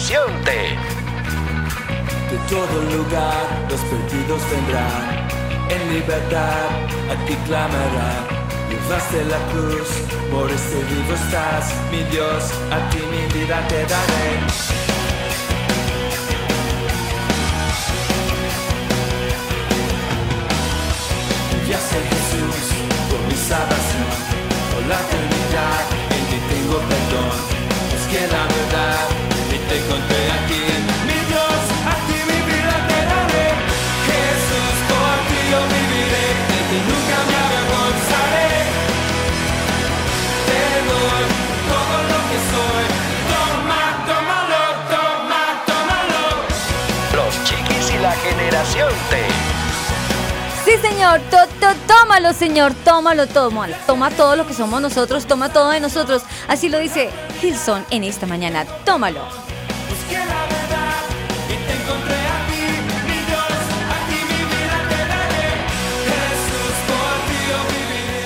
[0.00, 0.50] La generación T.
[2.30, 5.28] De todo lugar los perdidos vendrán,
[5.68, 6.68] en libertad
[7.10, 8.40] a ti clamarán.
[8.70, 9.88] Llevaste la cruz,
[10.30, 14.30] por este vivo estás, mi Dios, a ti mi vida te daré.
[21.68, 22.79] Ya sé Jesús,
[51.00, 51.20] Señor,
[51.86, 53.74] tómalo, señor, tómalo, tómalo.
[53.86, 56.22] Toma todo lo que somos nosotros, toma todo de nosotros.
[56.46, 57.08] Así lo dice
[57.42, 58.66] Hilson en esta mañana.
[58.84, 59.22] Tómalo.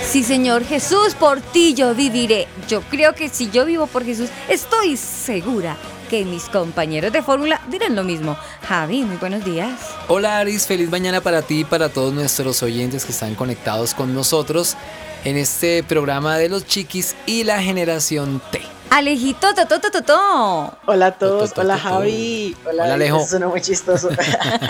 [0.03, 2.49] Sí, Señor Jesús, por ti yo viviré.
[2.67, 5.77] Yo creo que si yo vivo por Jesús, estoy segura
[6.15, 8.37] que mis compañeros de fórmula dirán lo mismo.
[8.69, 9.81] Javi, muy buenos días.
[10.07, 14.15] Hola Aris, feliz mañana para ti y para todos nuestros oyentes que están conectados con
[14.15, 14.77] nosotros
[15.25, 18.74] en este programa de los chiquis y la generación T.
[18.95, 22.55] Alejito, to, to, to, to, Hola a todos, hola Javi.
[22.65, 23.27] Hola, hola Alejo.
[23.27, 24.09] Suena muy chistoso.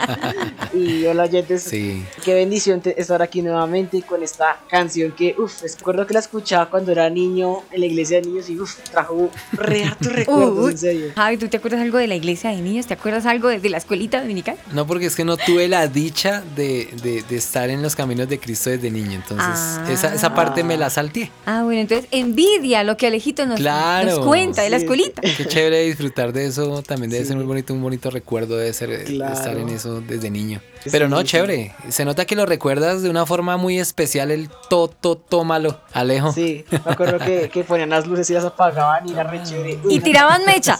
[0.73, 1.65] y hola oyentes.
[1.65, 2.03] Sí.
[2.25, 6.91] Qué bendición estar aquí nuevamente con esta canción que, uff, recuerdo que la escuchaba cuando
[6.91, 11.07] era niño en la iglesia de niños y uff, trajo re harto recuerdos, en serio.
[11.15, 12.87] Javi, ¿tú te acuerdas algo de la iglesia de niños?
[12.87, 14.57] ¿Te acuerdas algo de, la escuelita dominical?
[14.73, 16.89] No, porque es que no tuve la dicha de,
[17.29, 19.87] de, estar en los caminos de Cristo desde niño, entonces ah.
[19.91, 21.31] esa, esa parte me la salté.
[21.45, 25.23] Ah, bueno, entonces envidia lo que Alejito nos, claro cuenta de la escuelita.
[25.23, 28.91] Qué chévere disfrutar de eso, también debe ser muy bonito, un bonito recuerdo de ser
[28.91, 30.61] estar en eso desde niño.
[30.91, 35.17] Pero no, chévere, se nota que lo recuerdas de una forma muy especial el toto
[35.17, 36.33] tómalo, Alejo.
[36.33, 39.79] Sí, me acuerdo que, que ponían las luces y las apagaban y era re chévere.
[39.89, 40.79] Y tiraban mecha.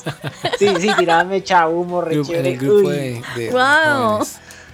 [0.59, 2.51] Sí, sí, tiraban mecha, humo, re chévere.
[2.53, 4.25] el grupo de, wow.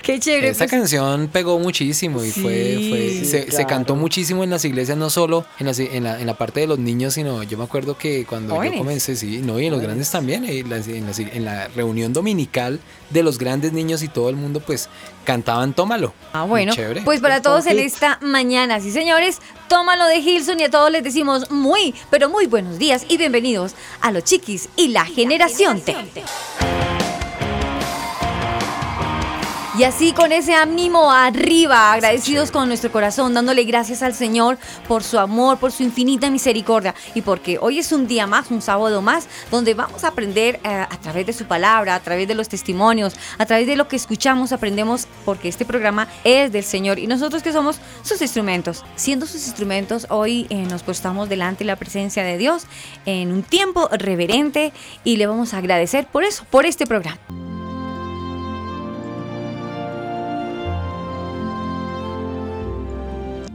[0.03, 0.49] Qué chévere.
[0.49, 0.71] Esa pues.
[0.71, 5.67] canción pegó muchísimo y fue, fue se, cantó muchísimo en las iglesias, no solo en
[5.67, 8.63] la, en la, en la parte de los niños, sino yo me acuerdo que cuando
[8.65, 12.81] yo comencé, sí, no, y en los grandes también, en la, en la, reunión dominical
[13.11, 14.89] de los grandes niños y todo el mundo, pues
[15.25, 16.15] cantaban Tómalo.
[16.33, 16.73] Ah, bueno.
[17.05, 21.05] Pues para todos en esta mañana, sí señores, Tómalo de Gilson y a todos les
[21.05, 25.95] decimos muy, pero muy buenos días y bienvenidos a los chiquis y la, generación, T.
[29.81, 35.03] Y así con ese ánimo arriba, agradecidos con nuestro corazón, dándole gracias al Señor por
[35.03, 39.01] su amor, por su infinita misericordia y porque hoy es un día más, un sábado
[39.01, 42.51] más, donde vamos a aprender eh, a través de su palabra, a través de los
[42.51, 47.07] testimonios, a través de lo que escuchamos, aprendemos porque este programa es del Señor y
[47.07, 48.85] nosotros que somos sus instrumentos.
[48.97, 52.67] Siendo sus instrumentos, hoy eh, nos postamos delante de la presencia de Dios
[53.07, 54.75] en un tiempo reverente
[55.05, 57.19] y le vamos a agradecer por eso, por este programa.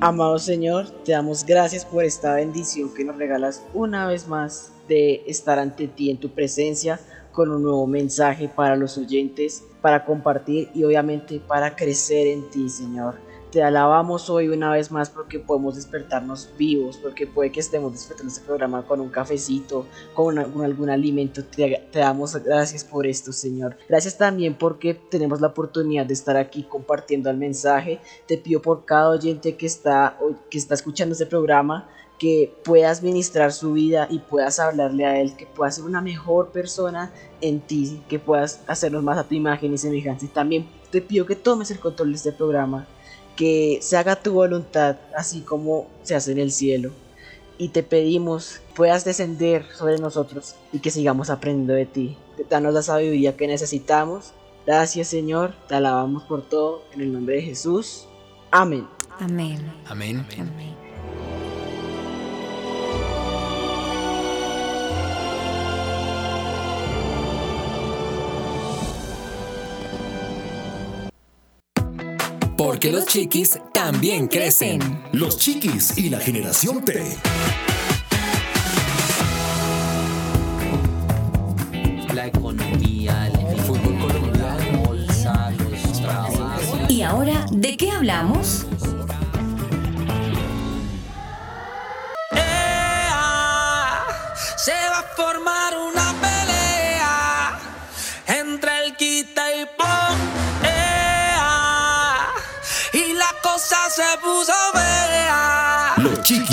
[0.05, 5.23] Amado Señor, te damos gracias por esta bendición que nos regalas una vez más de
[5.25, 6.99] estar ante ti en tu presencia
[7.31, 12.69] con un nuevo mensaje para los oyentes, para compartir y obviamente para crecer en ti,
[12.69, 13.15] Señor.
[13.55, 18.33] Te alabamos hoy una vez más porque podemos despertarnos vivos, porque puede que estemos despertando
[18.33, 21.41] este programa con un cafecito, con, algún alimento.
[21.45, 23.77] Te, damos gracias por esto, Señor.
[23.87, 28.01] Gracias también porque tenemos la oportunidad de estar aquí compartiendo el mensaje.
[28.27, 30.17] Te pido por cada oyente que está,
[30.49, 31.87] que está escuchando este programa
[32.19, 36.51] que puedas ministrar su vida y puedas hablarle a él, que puedas ser una mejor
[36.51, 40.25] persona en ti, que puedas hacernos más a tu imagen y semejanza.
[40.25, 42.85] Y también te pido que tomes el control de este programa
[43.35, 46.91] que se haga tu voluntad así como se hace en el cielo.
[47.57, 52.17] Y te pedimos puedas descender sobre nosotros y que sigamos aprendiendo de ti.
[52.49, 54.33] danos la sabiduría que necesitamos.
[54.65, 58.07] Gracias Señor, te alabamos por todo, en el nombre de Jesús.
[58.51, 58.87] Amén.
[59.19, 59.59] Amén.
[59.87, 60.25] Amén.
[60.37, 60.84] Amén.
[72.57, 75.03] Porque los chiquis también crecen.
[75.11, 77.03] Los chiquis y la generación T.
[82.13, 86.89] La economía, el fútbol colombiano, la bolsa, los trabajos.
[86.89, 88.64] ¿Y ahora de qué hablamos?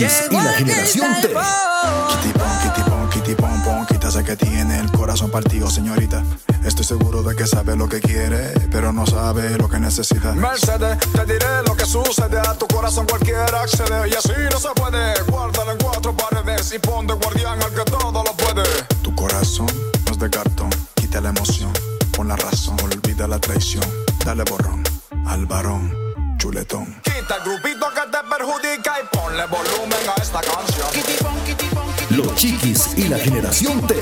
[0.03, 1.29] Y la generación T.
[1.29, 6.25] Kitty pon, kitty pon, kitty pon, pon, quítase que tiene el corazón partido, señorita.
[6.65, 10.33] Estoy seguro de que sabe lo que quiere, pero no sabe lo que necesita.
[10.33, 14.71] Mercedes, te diré lo que sucede a tu corazón cualquiera accede y así no se
[14.71, 15.15] puede.
[15.29, 18.65] Guárdalo en cuatro paredes y pon de guardián al que todo lo puede.
[19.03, 19.69] Tu corazón
[20.07, 21.73] no es de cartón, quita la emoción,
[22.17, 23.85] pon la razón, olvida la traición,
[24.25, 24.83] dale borrón
[25.27, 25.95] al varón,
[26.43, 26.87] chuletón.
[27.05, 30.89] Quita el grupito que te perjudica y ponle volumen a esta canción.
[32.11, 33.95] Los chiquis y la generación T.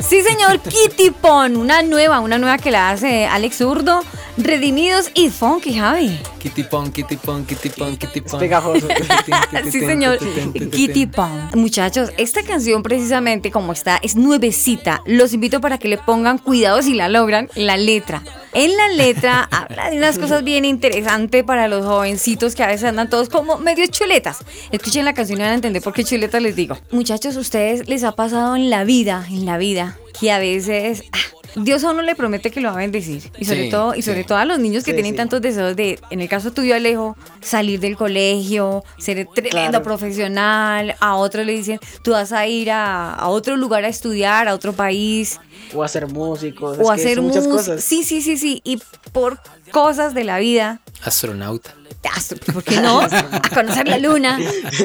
[0.00, 4.02] Sí, señor, Kitty Pon, una nueva, una nueva que la hace Alex Zurdo,
[4.36, 6.18] Redimidos y Funky, Javi.
[6.38, 8.40] Kitty pon, kitty pon, kitty pon, kitty pon.
[8.40, 8.88] pegajoso.
[9.70, 11.50] Sí, señor, Kitty Pon.
[11.54, 15.02] Muchachos, esta canción precisamente como está, es nuevecita.
[15.06, 18.22] Los invito para que le pongan cuidado si la logran, la letra.
[18.54, 22.84] En la letra habla de unas cosas bien interesantes para los jovencitos que a veces
[22.84, 24.38] andan todos como medio chuletas.
[24.70, 26.76] Escuchen la canción y van a entender por qué chuletas les digo.
[26.90, 31.04] Muchachos, ¿ustedes les ha pasado en la vida, en la vida, que a veces...
[31.12, 31.18] ah,
[31.56, 33.30] Dios a uno le promete que lo va a bendecir.
[33.38, 34.26] Y sobre Sí, todo, y sobre sí.
[34.28, 35.16] todo a los niños que Sí, tienen sí.
[35.16, 39.82] tantos deseos de, en el caso tuyo, Alejo, salir del colegio, ser tremendo Claro.
[39.82, 40.94] profesional.
[41.00, 44.54] A otro le dicen, tú vas a ir a, a otro lugar a estudiar, a
[44.54, 45.40] otro país,
[45.74, 46.78] O hacer músicos.
[46.78, 47.72] o es a que hacer son muchas música.
[47.72, 47.84] cosas.
[47.84, 48.60] Sí, sí, sí, sí.
[48.64, 48.78] Y
[49.12, 49.38] por
[49.72, 51.74] cosas de la vida, Astronauta.
[52.14, 53.00] astro- ¿por qué no?
[53.10, 54.38] A conocer la luna.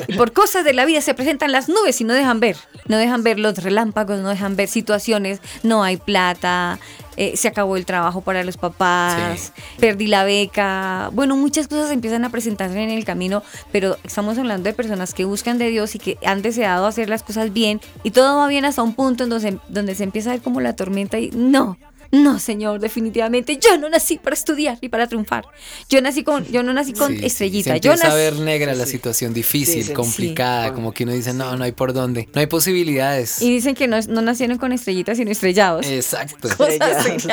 [0.07, 2.57] Y por cosas de la vida se presentan las nubes y no dejan ver.
[2.87, 5.39] No dejan ver los relámpagos, no dejan ver situaciones.
[5.61, 6.79] No hay plata,
[7.17, 11.09] eh, se acabó el trabajo para los papás, perdí la beca.
[11.13, 15.25] Bueno, muchas cosas empiezan a presentarse en el camino, pero estamos hablando de personas que
[15.25, 18.65] buscan de Dios y que han deseado hacer las cosas bien y todo va bien
[18.65, 21.77] hasta un punto en donde, donde se empieza a ver como la tormenta y no.
[22.11, 25.45] No, señor, definitivamente yo no nací para estudiar ni para triunfar.
[25.89, 27.73] Yo nací con, yo no nací con Sí, estrellita.
[27.73, 28.91] Se yo empieza a nací, ver negra la Sí.
[28.91, 30.73] situación difícil, Sí, sí, complicada, sí.
[30.73, 33.41] como que uno dice, no, no hay por dónde, no hay posibilidades.
[33.41, 35.85] y dicen que no, no nacieron con estrellitas sino estrellados.
[35.87, 36.47] Exacto.
[36.47, 37.27] Estrellas.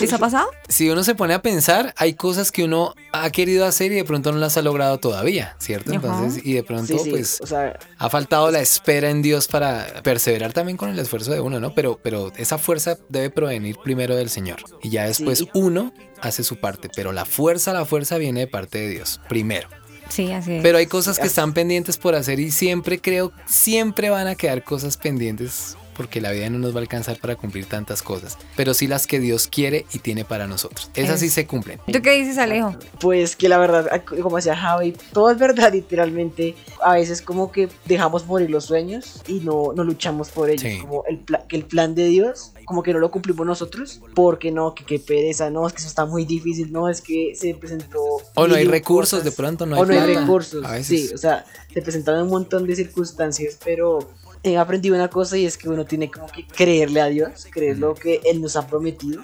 [0.00, 0.50] ¿Les ha pasado?
[0.68, 4.04] Si uno se pone a pensar, hay cosas que uno ha querido hacer y de
[4.04, 5.90] pronto no las ha logrado todavía, ¿cierto?
[5.90, 5.96] Ajá.
[5.96, 9.48] Entonces, y de pronto, Sí, sí, pues, o sea, ha faltado la espera en Dios
[9.48, 11.74] para perseverar también con el esfuerzo de uno, ¿no?
[11.74, 14.58] Pero, pero esa fuerza debe provenir primero del Señor.
[14.82, 18.78] Y ya después uno hace su parte, pero la fuerza, la fuerza viene de parte
[18.78, 19.68] de Dios, primero.
[20.08, 20.62] Sí, así es.
[20.62, 24.64] Pero hay cosas que están pendientes por hacer y siempre creo, siempre van a quedar
[24.64, 28.72] cosas pendientes porque la vida no nos va a alcanzar para cumplir tantas cosas, pero
[28.72, 30.90] sí las que Dios quiere y tiene para nosotros.
[30.94, 31.78] Esas sí Es- se cumplen.
[31.92, 32.74] ¿Tú qué dices, Alejo?
[33.00, 36.54] Pues que la verdad, como decía Javi, todo es verdad literalmente.
[36.82, 40.62] A veces como que dejamos morir los sueños y no, no luchamos por ellos.
[40.62, 40.78] Sí.
[40.80, 44.00] Como el, pla- que el plan de Dios, como que no lo cumplimos nosotros.
[44.14, 47.34] Porque no, que qué pereza, no, es que eso está muy difícil, no, es que
[47.34, 47.98] se presentó...
[48.34, 50.20] O no hay recursos, cosas, de pronto no hay o no hay plata.
[50.20, 50.86] recursos, A veces.
[51.08, 53.98] sí, o sea, se presentaron un montón de circunstancias, pero
[54.42, 57.78] he aprendido una cosa y es que uno tiene como que creerle a Dios, creer
[57.78, 59.22] lo que Él nos ha prometido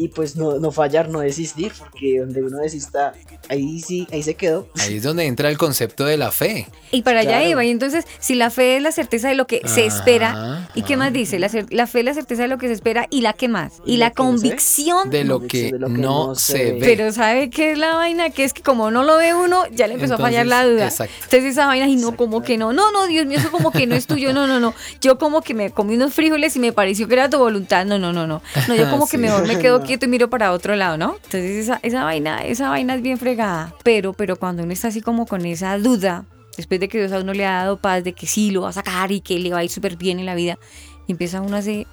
[0.00, 3.12] y pues no, no fallar, no desistir, porque donde uno desista,
[3.50, 4.66] ahí sí, ahí se quedó.
[4.78, 6.66] Ahí es donde entra el concepto de la fe.
[6.90, 7.62] Y para allá iba.
[7.62, 10.82] Y entonces, si la fe es la certeza de lo que se espera, Ajá, ¿y
[10.82, 11.38] qué más dice?
[11.38, 13.74] La, fe es la certeza de lo que se espera y la que más.
[13.84, 15.10] Y, Y la no convicción.
[15.10, 16.72] De lo que, de lo que no, no se se ve.
[16.72, 16.78] ve.
[16.80, 18.30] Pero ¿sabe qué es la vaina?
[18.30, 20.86] Que es que como no lo ve uno, ya le empezó a fallar la duda.
[20.86, 21.14] exacto.
[21.24, 23.86] Entonces esa vaina, y no, como que no, no, no, Dios mío, eso como que
[23.86, 24.72] no es tuyo, no, no, no.
[25.02, 27.98] Yo como que me comí unos frijoles y me pareció que era tu voluntad, no,
[27.98, 28.40] no, no, no.
[28.66, 29.89] No, yo como que mejor me quedo No.
[29.90, 31.16] Quieto y miro para otro lado, ¿no?
[31.16, 33.74] Entonces esa, esa vaina, esa vaina es bien fregada.
[33.82, 37.18] Pero, pero cuando uno está así como con esa duda, después de que Dios a
[37.18, 39.50] uno le ha dado paz de que sí lo va a sacar y que le
[39.50, 40.60] va a ir súper bien en la vida,
[41.08, 41.88] empieza uno así.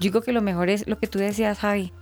[0.00, 1.94] Yo digo que lo mejor es lo que tú decías, Javi,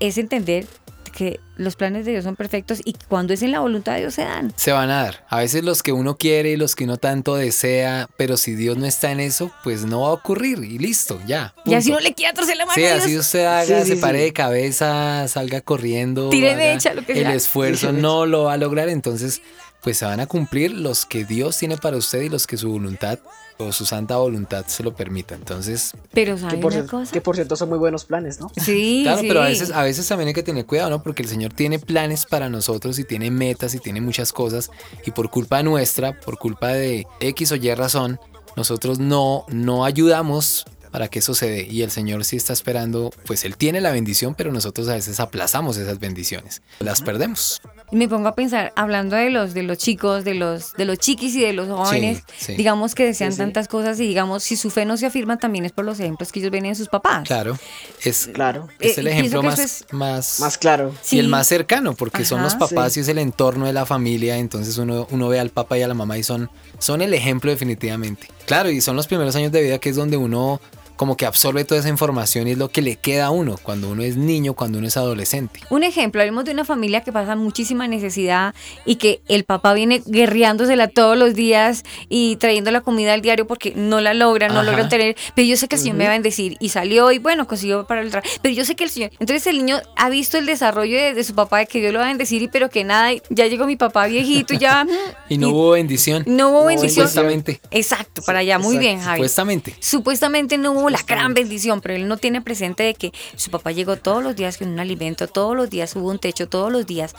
[0.00, 0.66] es entender
[1.10, 4.14] que los planes de Dios son perfectos y cuando es en la voluntad de Dios
[4.14, 4.52] se dan.
[4.56, 5.26] Se van a dar.
[5.28, 8.76] A veces los que uno quiere y los que uno tanto desea, pero si Dios
[8.78, 11.54] no está en eso, pues no va a ocurrir y listo, ya.
[11.64, 12.74] Y así no le quiera torcer la mano.
[12.74, 13.04] Sí, a Dios.
[13.04, 16.30] así usted haga, se pare de cabeza, salga corriendo.
[16.30, 17.34] Tire mecha, lo que El sea.
[17.34, 19.42] esfuerzo no lo va a lograr, entonces
[19.82, 22.70] pues se van a cumplir los que Dios tiene para usted y los que su
[22.70, 23.18] voluntad
[23.60, 25.34] o su santa voluntad se lo permita.
[25.34, 27.12] Entonces, Pero Que ¿sabe por, una cosa?
[27.12, 28.50] que por cierto son muy buenos planes, ¿no?
[28.56, 29.28] Sí, claro, sí.
[29.28, 31.02] pero a veces, a veces también hay que tener cuidado, ¿no?
[31.02, 34.70] Porque el Señor tiene planes para nosotros y tiene metas y tiene muchas cosas
[35.04, 38.18] y por culpa nuestra, por culpa de X o Y razón,
[38.56, 43.10] nosotros no, no ayudamos para que eso se dé y el Señor sí está esperando,
[43.26, 47.60] pues Él tiene la bendición, pero nosotros a veces aplazamos esas bendiciones, las perdemos.
[47.92, 50.98] Y me pongo a pensar, hablando de los de los chicos, de los de los
[50.98, 52.54] chiquis y de los jóvenes, sí.
[52.54, 53.42] digamos que desean Sí, sí.
[53.42, 56.30] tantas cosas y digamos si su fe no se afirma también es por los ejemplos
[56.30, 57.26] que ellos ven en sus papás.
[57.26, 57.58] Claro,
[58.04, 58.68] es, Claro.
[58.78, 60.94] es Eh, el y ejemplo más, más, Más claro.
[61.02, 61.16] Sí.
[61.16, 63.00] y el más cercano, porque son los papás Sí.
[63.00, 65.88] y es el entorno de la familia, entonces uno, uno ve al papá y a
[65.88, 68.28] la mamá y son, son el ejemplo definitivamente.
[68.46, 70.60] Claro, y son los primeros años de vida que es donde uno
[71.00, 73.88] como que absorbe toda esa información y es lo que le queda a uno cuando
[73.88, 75.58] uno es niño, cuando uno es adolescente.
[75.70, 78.54] Un ejemplo, hablemos de una familia que pasa muchísima necesidad
[78.84, 83.46] y que el papá viene guerreándosela todos los días y trayendo la comida al diario
[83.46, 84.70] porque no la logran, no Ajá.
[84.70, 87.18] logran tener, pero yo sé que el Señor me va a bendecir y salió y
[87.18, 90.10] bueno, consiguió para el trabajo, pero yo sé que el Señor, entonces el niño ha
[90.10, 92.48] visto el desarrollo de, de su papá, de que Dios lo va a bendecir y
[92.48, 94.86] pero que nada, ya llegó mi papá viejito y ya...
[95.30, 96.24] Y no hubo bendición.
[96.26, 97.08] no hubo bendición.
[97.08, 97.60] Supuestamente.
[97.70, 98.80] Exacto, para allá, muy Exacto.
[98.80, 99.16] bien, Javi.
[99.16, 99.74] Supuestamente.
[99.78, 103.72] Supuestamente no hubo la gran bendición, pero él no tiene presente de que su papá
[103.72, 106.86] llegó todos los días con un alimento, todos los días hubo un techo, todos los
[106.86, 107.14] días.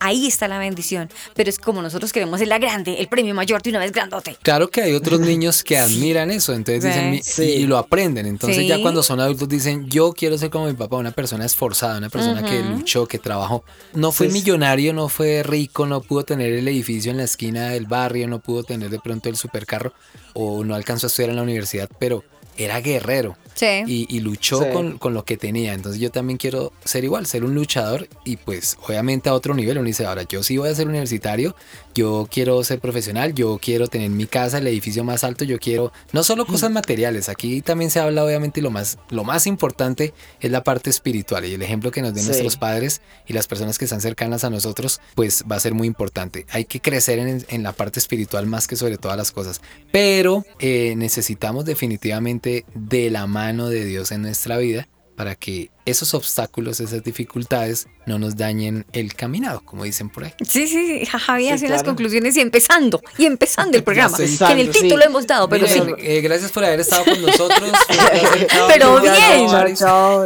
[0.00, 1.10] Ahí está la bendición.
[1.34, 4.36] Pero es como nosotros queremos es la grande, el premio mayor de una vez grandote.
[4.42, 7.42] Claro que hay otros niños que admiran eso, entonces dicen Sí.
[7.44, 8.26] y lo aprenden.
[8.26, 8.66] Entonces Sí.
[8.66, 12.08] ya cuando son adultos dicen, yo quiero ser como mi papá, una persona esforzada, una
[12.10, 13.64] persona que luchó, que trabajó.
[13.94, 14.32] No fue Sí.
[14.34, 18.38] millonario, no fue rico, no pudo tener el edificio en la esquina del barrio, no
[18.40, 19.92] pudo tener de pronto el supercarro
[20.34, 22.24] o no alcanzó a estudiar en la universidad, pero
[22.56, 23.36] era guerrero.
[23.54, 23.84] Sí.
[23.86, 24.70] y, y luchó Sí.
[24.72, 25.74] con, con lo que tenía.
[25.74, 29.78] Entonces yo también quiero ser igual, ser un luchador y pues obviamente a otro nivel.
[29.78, 31.54] Uno dice, ahora yo sí voy a ser universitario,
[31.94, 35.92] yo quiero ser profesional, yo quiero tener mi casa, el edificio más alto, yo quiero
[36.12, 40.50] no solo cosas materiales, aquí también se habla obviamente lo más, lo más importante es
[40.50, 42.28] la parte espiritual y el ejemplo que nos den Sí.
[42.28, 45.86] nuestros padres y las personas que están cercanas a nosotros, pues va a ser muy
[45.86, 46.46] importante.
[46.50, 49.60] Hay que crecer en, en la parte espiritual más que sobre todas las cosas,
[49.92, 56.14] pero eh, necesitamos definitivamente de la mano de Dios en nuestra vida para que esos
[56.14, 60.32] obstáculos, esas dificultades no nos dañen el caminado, como dicen por ahí.
[60.40, 61.06] Sí, sí, sí.
[61.06, 61.90] Ja- Javi Sí, hace las claro.
[61.94, 64.16] conclusiones y empezando, y empezando el programa.
[64.16, 65.06] que en el título sí.
[65.06, 65.92] hemos dado, pero Miren, sí.
[65.98, 67.60] eh, gracias por haber estado con nosotros.
[68.68, 69.46] Pero bien.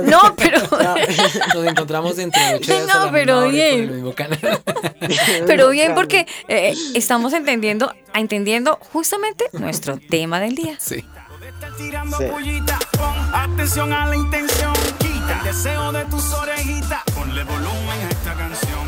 [0.06, 0.60] No, pero,
[1.54, 3.80] Nos encontramos dentro de ocho días No, a la pero misma hora y por bien.
[3.82, 4.62] el mismo canal.
[5.46, 10.76] pero bien porque eh, estamos entendiendo, entendiendo justamente nuestro tema del día.
[10.80, 11.04] Sí.
[13.32, 14.72] atención a la intención.
[15.30, 17.02] El deseo de tus orejitas.
[17.14, 18.78] Ponle volumen a esta canción.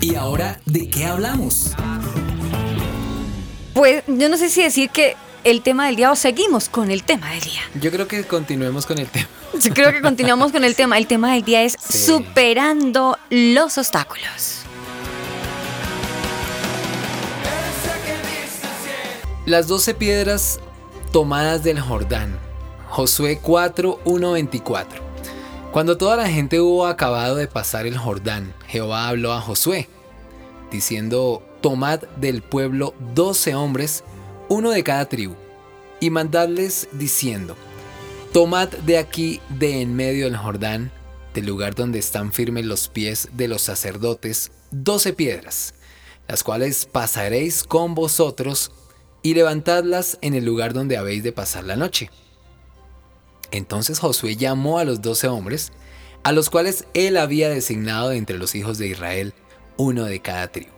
[0.00, 1.72] Y ahora, ¿de qué hablamos?
[3.74, 7.04] Pues yo no sé si decir que el tema del día o seguimos con el
[7.04, 7.62] tema del día.
[7.80, 9.28] Yo creo que continuemos con el tema.
[9.60, 10.98] Yo creo que continuamos con el tema.
[10.98, 11.98] El tema del día es Sí.
[12.06, 14.61] superando los obstáculos.
[19.44, 20.60] Las doce piedras
[21.10, 22.38] tomadas del Jordán.
[22.88, 25.02] Josué 4, 1, 24.
[25.72, 29.88] Cuando toda la gente hubo acabado de pasar el Jordán, Jehová habló a Josué,
[30.70, 34.04] diciendo, tomad del pueblo doce hombres,
[34.48, 35.34] uno de cada tribu,
[35.98, 37.56] y mandadles diciendo,
[38.32, 40.92] tomad de aquí, de en medio del Jordán,
[41.34, 45.74] del lugar donde están firmes los pies de los sacerdotes, doce piedras,
[46.28, 48.70] las cuales pasaréis con vosotros,
[49.22, 52.10] y levantadlas en el lugar donde habéis de pasar la noche.
[53.50, 55.72] Entonces Josué llamó a los doce hombres,
[56.24, 59.34] a los cuales él había designado de entre los hijos de Israel,
[59.76, 60.72] uno de cada tribu.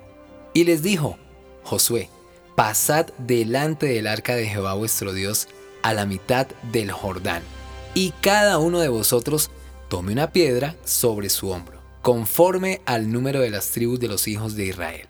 [0.53, 1.17] Y les dijo,
[1.63, 2.09] Josué,
[2.55, 5.49] pasad delante del arca de Jehová vuestro Dios
[5.83, 7.43] a la mitad del Jordán,
[7.95, 9.51] y cada uno de vosotros
[9.89, 14.57] tome una piedra sobre su hombro, conforme al número de las tribus de los hijos
[14.57, 15.09] de Israel,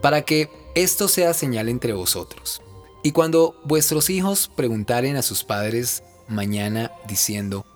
[0.00, 2.62] para que esto sea señal entre vosotros.
[3.02, 7.66] Y cuando vuestros hijos preguntaren a sus padres mañana diciendo,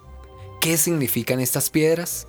[0.60, 2.26] ¿qué significan estas piedras?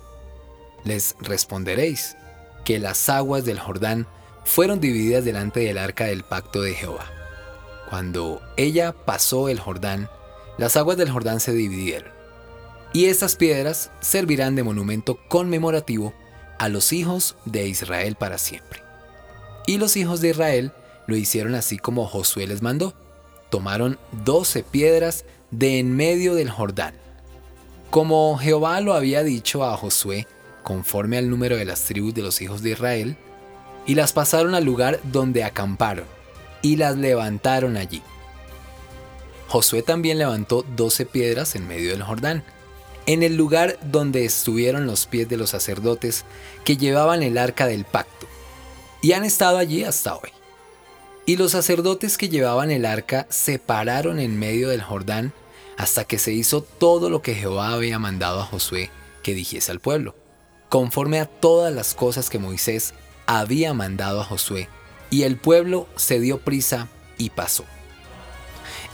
[0.84, 2.16] Les responderéis
[2.64, 4.06] que las aguas del Jordán
[4.44, 7.06] fueron divididas delante del arca del pacto de Jehová.
[7.88, 10.10] Cuando ella pasó el Jordán,
[10.58, 12.12] las aguas del Jordán se dividieron.
[12.92, 16.12] Y estas piedras servirán de monumento conmemorativo
[16.58, 18.87] a los hijos de Israel para siempre.
[19.68, 20.72] Y los hijos de Israel
[21.06, 22.94] lo hicieron así como Josué les mandó.
[23.50, 26.94] Tomaron doce piedras de en medio del Jordán.
[27.90, 30.26] Como Jehová lo había dicho a Josué,
[30.62, 33.18] conforme al número de las tribus de los hijos de Israel,
[33.84, 36.06] y las pasaron al lugar donde acamparon,
[36.62, 38.00] y las levantaron allí.
[39.48, 42.42] Josué también levantó doce piedras en medio del Jordán,
[43.04, 46.24] en el lugar donde estuvieron los pies de los sacerdotes
[46.64, 48.17] que llevaban el arca del pacto,
[49.00, 50.30] y han estado allí hasta hoy.
[51.26, 55.32] Y los sacerdotes que llevaban el arca se pararon en medio del Jordán
[55.76, 58.90] hasta que se hizo todo lo que Jehová había mandado a Josué
[59.22, 60.14] que dijese al pueblo,
[60.68, 62.94] conforme a todas las cosas que Moisés
[63.26, 64.68] había mandado a Josué,
[65.10, 66.88] y el pueblo se dio prisa
[67.18, 67.64] y pasó.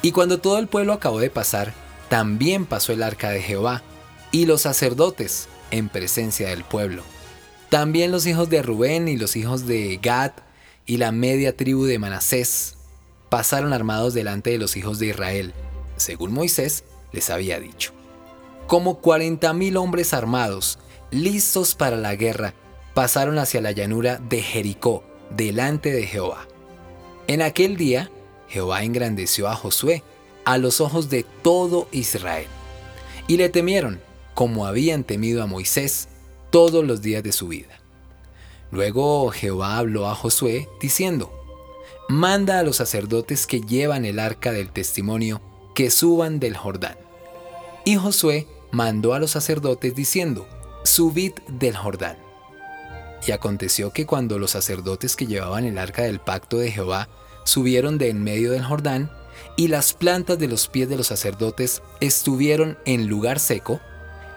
[0.03, 1.73] Y cuando todo el pueblo acabó de pasar,
[2.09, 3.83] también pasó el arca de Jehová,
[4.33, 7.05] y los sacerdotes en presencia del pueblo.
[7.75, 10.31] También los hijos de Rubén y los hijos de Gad
[10.87, 12.77] y la media tribu de Manasés
[13.31, 15.53] pasaron armados delante de los hijos de Israel,
[15.97, 17.91] según Moisés les había dicho.
[18.69, 20.79] Como cuarenta mil hombres armados,
[21.11, 22.55] listos para la guerra,
[22.95, 26.47] pasaron hacia la llanura de Jericó, delante de Jehová.
[27.27, 28.09] En aquel día,
[28.47, 30.05] Jehová engrandeció a Josué
[30.45, 32.47] a los ojos de todo Israel,
[33.27, 34.01] y le temieron
[34.35, 36.07] como habían temido a Moisés
[36.55, 37.81] todos los días de su vida.
[38.71, 41.33] Luego Jehová habló a Josué diciendo,
[42.09, 45.41] Manda a los sacerdotes que llevan el arca del testimonio
[45.75, 46.97] que suban del Jordán.
[47.85, 50.47] Y Josué mandó a los sacerdotes diciendo,
[50.85, 52.19] Subid del Jordán.
[53.27, 57.09] Y aconteció que cuando los sacerdotes que llevaban el arca del pacto de Jehová
[57.43, 59.11] subieron de en medio del Jordán,
[59.57, 63.81] y las plantas de los pies de los sacerdotes estuvieron en lugar seco,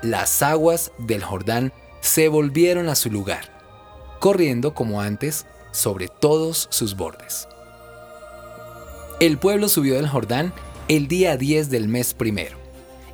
[0.02, 1.72] las aguas del Jordán
[2.08, 3.50] se volvieron a su lugar,
[4.20, 7.50] corriendo como antes sobre todos sus bordes.
[9.20, 10.54] El pueblo subió del Jordán
[10.88, 12.58] el día 10 del mes primero,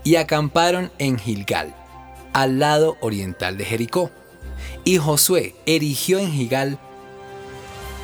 [0.03, 1.75] y acamparon en Gilgal,
[2.33, 4.11] al lado oriental de Jericó.
[4.83, 6.77] Y Josué erigió en Gilgal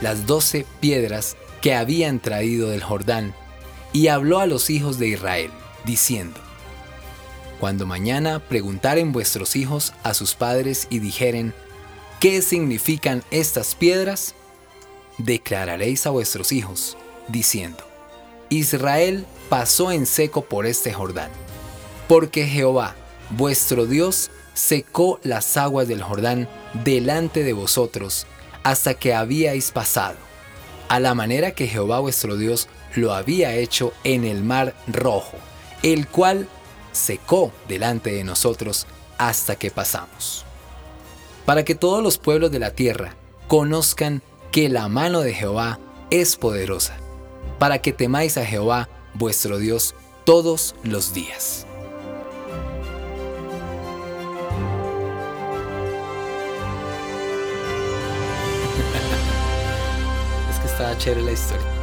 [0.02, 3.36] las doce piedras que habían traído del Jordán,
[3.93, 5.52] y habló a los hijos de Israel,
[5.86, 6.39] diciendo,
[7.60, 11.54] Cuando mañana preguntaren vuestros hijos a sus padres y dijeren,
[12.22, 14.34] ¿qué significan estas piedras?
[15.17, 17.84] Declararéis a vuestros hijos, diciendo,
[18.50, 21.32] Israel pasó en seco por este Jordán,
[22.08, 22.95] porque Jehová,
[23.32, 26.48] vuestro Dios, secó las aguas del Jordán
[26.86, 28.26] delante de vosotros
[28.63, 30.15] hasta que habíais pasado,
[30.88, 35.38] a la manera que Jehová vuestro Dios lo había hecho en el mar rojo,
[35.84, 36.48] el cual
[37.00, 38.86] secó delante de nosotros
[39.18, 40.46] hasta que pasamos.
[41.46, 43.16] Para que todos los pueblos de la tierra
[43.48, 45.80] conozcan que la mano de Jehová
[46.12, 46.98] es poderosa
[47.60, 51.68] para que temáis a Jehová vuestro Dios todos los días.
[60.50, 61.79] es que está chévere la historia.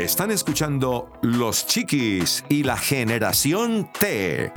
[0.00, 4.50] Están escuchando Los Chiquis y la Generación T.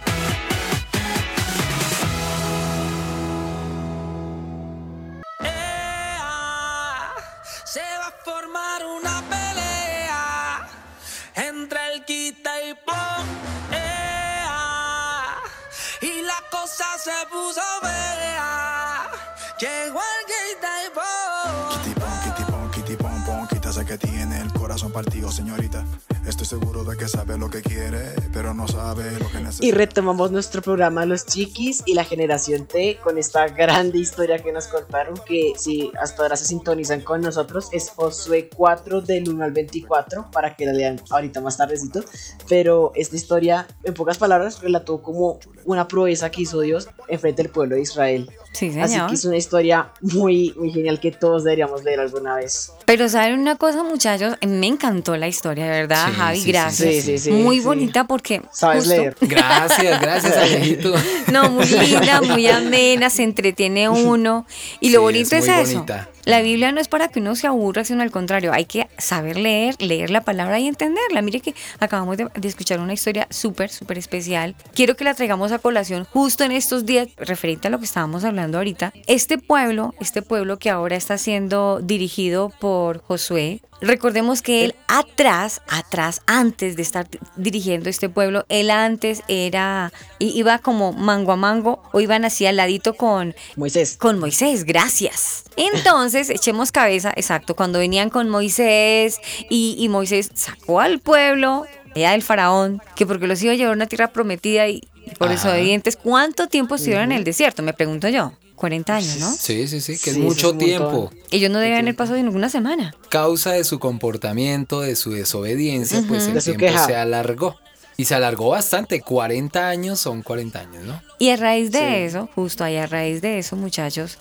[24.93, 25.83] partido, señorita.
[26.25, 29.65] Estoy seguro de que sabe lo que quiere, pero no sabe lo que necesita.
[29.65, 34.53] Y retomamos nuestro programa Los Chiquis y la Generación T con esta grande historia que
[34.53, 39.43] nos contaron que si hasta ahora se sintonizan con nosotros es Josué 4 del 1
[39.43, 42.05] al 24 para que la lean ahorita más tardecito.
[42.47, 47.43] Pero esta historia, en pocas palabras, relató como una proeza que hizo Dios en frente
[47.43, 48.31] del pueblo de Israel.
[48.53, 48.85] Sí, señor.
[48.85, 52.71] Así que es una historia muy, muy genial que todos deberíamos leer alguna vez.
[52.85, 56.89] Pero saben una cosa, muchachos, me encantó la historia, de verdad, Sí, Javi, sí, gracias.
[56.93, 57.65] sí, sí, sí, muy sí.
[57.65, 59.15] bonita porque Sabes justo- leer.
[59.21, 60.93] Gracias, gracias, Alejito.
[61.31, 64.45] No, muy linda, muy amena, se entretiene uno.
[64.79, 65.73] Y lo Sí, bonito es, muy eso.
[65.73, 66.09] bonita.
[66.25, 69.37] La Biblia no es para que uno se aburra, sino al contrario, hay que saber
[69.37, 71.21] leer, leer la palabra y entenderla.
[71.21, 74.55] Mire que acabamos de, escuchar una historia súper, súper especial.
[74.73, 78.23] Quiero que la traigamos a colación justo en estos días, referente a lo que estábamos
[78.23, 78.93] hablando ahorita.
[79.07, 85.61] Este pueblo, este pueblo que ahora está siendo dirigido por Josué, Recordemos que él atrás,
[85.67, 91.83] atrás, antes de estar dirigiendo este pueblo, él antes era, iba como mango a mango
[91.91, 93.97] o iban así al ladito con Moisés.
[93.97, 95.43] Con Moisés, gracias.
[95.57, 99.19] Entonces, echemos cabeza, exacto, cuando venían con Moisés
[99.49, 103.73] y, y Moisés sacó al pueblo, era el faraón, que porque los iba a llevar
[103.73, 104.81] a una tierra prometida y,
[105.17, 107.63] por desobedientes, ¿cuánto tiempo estuvieron en el desierto?
[107.63, 108.31] Me pregunto yo.
[108.63, 109.29] 40 años, ¿no?
[109.29, 111.11] Sí, sí, sí, que es mucho tiempo.
[111.31, 112.95] Ellos no deben haber pasado ninguna semana.
[113.09, 117.57] Causa de su comportamiento, de su desobediencia, pues el tiempo se alargó.
[117.97, 121.01] Y se alargó bastante, 40 años son 40 años, ¿no?
[121.19, 124.17] Y a raíz de eso, justo ahí a raíz de eso, muchachos,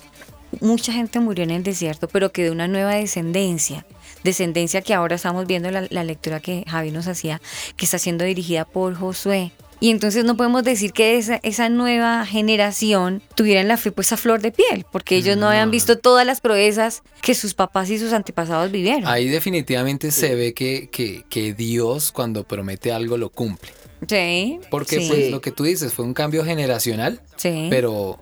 [0.59, 3.85] mucha gente murió en el desierto, pero quedó una nueva descendencia.
[4.25, 7.41] Descendencia que ahora estamos viendo la, la lectura que Javi nos hacía,
[7.77, 9.53] que está siendo dirigida por Josué.
[9.83, 14.17] Y entonces no podemos decir que esa, esa nueva generación tuviera la fe pues a
[14.17, 17.99] flor de piel, porque ellos no, habían visto todas las proezas que sus papás y
[17.99, 19.05] sus antepasados vivieron.
[19.07, 23.71] Ahí definitivamente se ve que, que, que Dios cuando promete algo lo cumple.
[24.07, 24.57] Sí.
[24.71, 25.07] Porque sí.
[25.09, 27.67] pues lo que tú dices fue un cambio generacional, Sí.
[27.69, 28.17] pero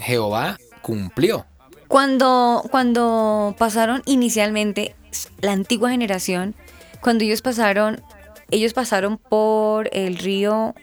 [0.00, 1.46] Jehová cumplió.
[1.86, 4.96] Cuando, cuando pasaron inicialmente
[5.42, 6.56] la antigua generación,
[7.00, 8.02] cuando ellos pasaron,
[8.50, 10.74] ellos pasaron por el río,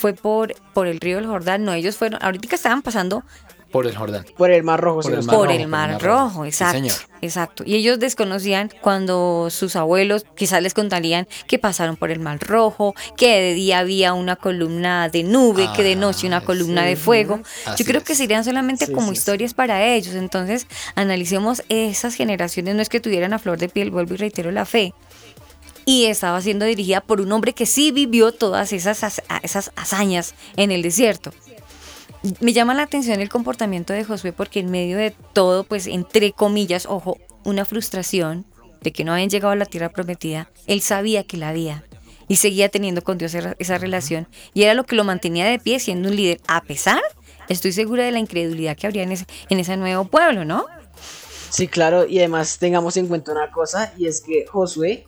[0.00, 3.22] fue por, por el río del Jordán, no, ellos fueron, ahorita estaban pasando
[3.70, 4.24] Por el Jordán.
[4.36, 5.00] Por el Mar Rojo.
[5.02, 5.90] Por el Mar por estoy el mal.
[5.92, 6.78] mar rojo, exacto.
[6.78, 6.96] señor.
[7.22, 7.62] Exacto.
[7.64, 12.94] Y ellos desconocían cuando sus abuelos quizás les contarían que pasaron por el mar rojo,
[13.16, 17.40] que de día había una columna de nube, que de noche una columna de fuego.
[17.66, 18.06] Así Yo creo es.
[18.06, 19.18] que serían solamente Sí, como sí, sí.
[19.18, 20.14] historias para ellos.
[20.16, 24.50] Entonces, analicemos esas generaciones, no es que tuvieran a flor de piel, vuelvo y reitero
[24.50, 24.94] la fe.
[25.86, 30.70] Y estaba siendo dirigida por un hombre que sí vivió todas esas, esas hazañas en
[30.70, 31.32] el desierto.
[32.40, 36.32] Me llama la atención el comportamiento de Josué porque en medio de todo, pues entre
[36.32, 38.44] comillas, ojo, una frustración
[38.82, 41.84] de que no habían llegado a la tierra prometida, él sabía que la había
[42.28, 45.58] y seguía teniendo con Dios esa esa relación y era lo que lo mantenía de
[45.58, 47.00] pie siendo un líder, a pesar,
[47.48, 50.66] estoy segura de la incredulidad que habría en ese, en ese nuevo pueblo, ¿no?
[51.50, 55.04] Sí, claro, y además tengamos en cuenta una cosa, y es que Josué,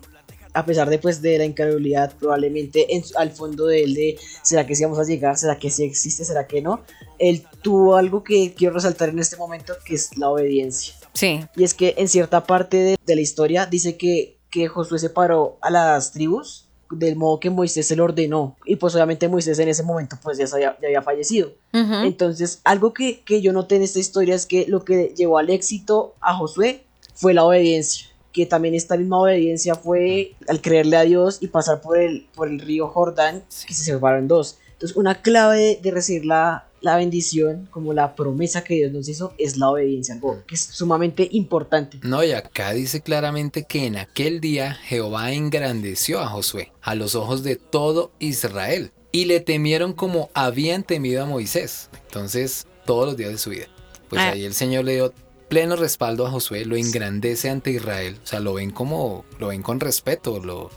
[0.54, 4.66] a pesar de, pues, de la incredulidad, probablemente en al fondo de él de, ¿será
[4.66, 5.36] que sí vamos a llegar?
[5.36, 6.24] ¿Será que sí existe?
[6.24, 6.82] ¿Será que no?
[7.18, 10.94] Él tuvo algo que quiero resaltar en este momento, que es la obediencia.
[11.14, 11.40] Sí.
[11.56, 15.58] Y es que en cierta parte de, de la historia dice que, que Josué separó
[15.60, 18.56] a las tribus del modo que Moisés se lo ordenó.
[18.64, 21.52] Y pues obviamente Moisés en ese momento pues ya, se había, ya había fallecido.
[21.72, 25.50] Entonces, algo que, que yo noté en esta historia es que lo que llevó al
[25.50, 26.84] éxito a Josué
[27.14, 28.08] fue la obediencia.
[28.32, 32.48] Que también esta misma obediencia fue al creerle a Dios y pasar por el, por
[32.48, 34.58] el río Jordán, que se separaron dos.
[34.72, 39.08] Entonces, una clave de, de recibir la, la bendición, como la promesa que Dios nos
[39.08, 42.00] hizo, es la obediencia, algo que es sumamente importante.
[42.02, 47.14] No, y acá dice claramente que en aquel día Jehová engrandeció a Josué a los
[47.14, 51.90] ojos de todo Israel y le temieron como habían temido a Moisés.
[52.06, 53.66] Entonces, todos los días de su vida.
[54.08, 54.30] Pues Ah.
[54.30, 55.12] ahí el Señor le dio
[55.52, 58.16] pleno respaldo a Josué, lo engrandece ante Israel.
[58.24, 60.70] O sea, lo ven como, lo ven con respeto, lo,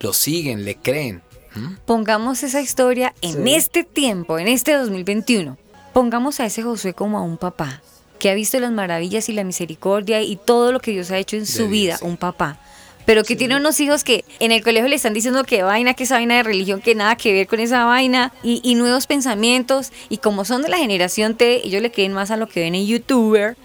[0.00, 1.22] lo siguen, le creen.
[1.54, 1.76] ¿Mm?
[1.86, 3.54] Pongamos esa historia en Sí.
[3.54, 5.56] este tiempo, en este 2021.
[5.94, 7.80] Pongamos a ese Josué como a un papá
[8.18, 11.36] que ha visto las maravillas y la misericordia y todo lo que Dios ha hecho
[11.36, 12.04] en su vida, sí.
[12.04, 12.60] un papá.
[13.06, 16.02] Pero que tiene unos hijos que en el colegio le están diciendo que vaina, que
[16.04, 19.92] esa vaina de religión, que nada que ver con esa vaina, y, y nuevos pensamientos,
[20.10, 22.74] y como son de la generación T, ellos le creen más a lo que ven
[22.74, 23.56] en YouTuber,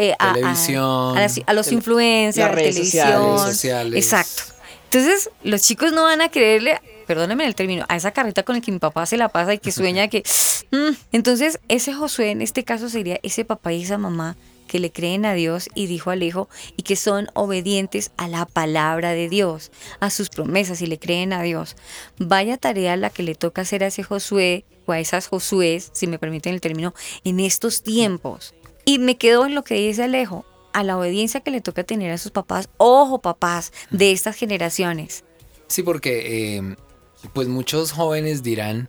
[0.00, 1.16] eh, a- Televisión.
[1.16, 4.04] a, las- a los Tele- influencers, las redes televisión, sociales.
[4.04, 4.42] Exacto.
[4.84, 8.60] Entonces, los chicos no van a creerle, perdónenme el término, a esa carreta con la
[8.60, 10.22] que mi papá se la pasa y que sueña que...
[10.72, 10.96] mm.
[11.12, 14.36] Entonces, ese Josué en este caso sería ese papá y esa mamá
[14.66, 18.46] que le creen a Dios y dijo al hijo y que son obedientes a la
[18.46, 21.76] palabra de Dios, a sus promesas y le creen a Dios.
[22.18, 26.06] Vaya tarea la que le toca hacer a ese Josué o a esas Josués, si
[26.06, 28.54] me permiten el término, en estos tiempos.
[28.90, 32.10] Y me quedo en lo que dice Alejo, a la obediencia que le toca tener
[32.10, 35.22] a sus papás, ojo papás de estas generaciones.
[35.68, 36.74] Sí, porque eh,
[37.32, 38.88] pues muchos jóvenes dirán,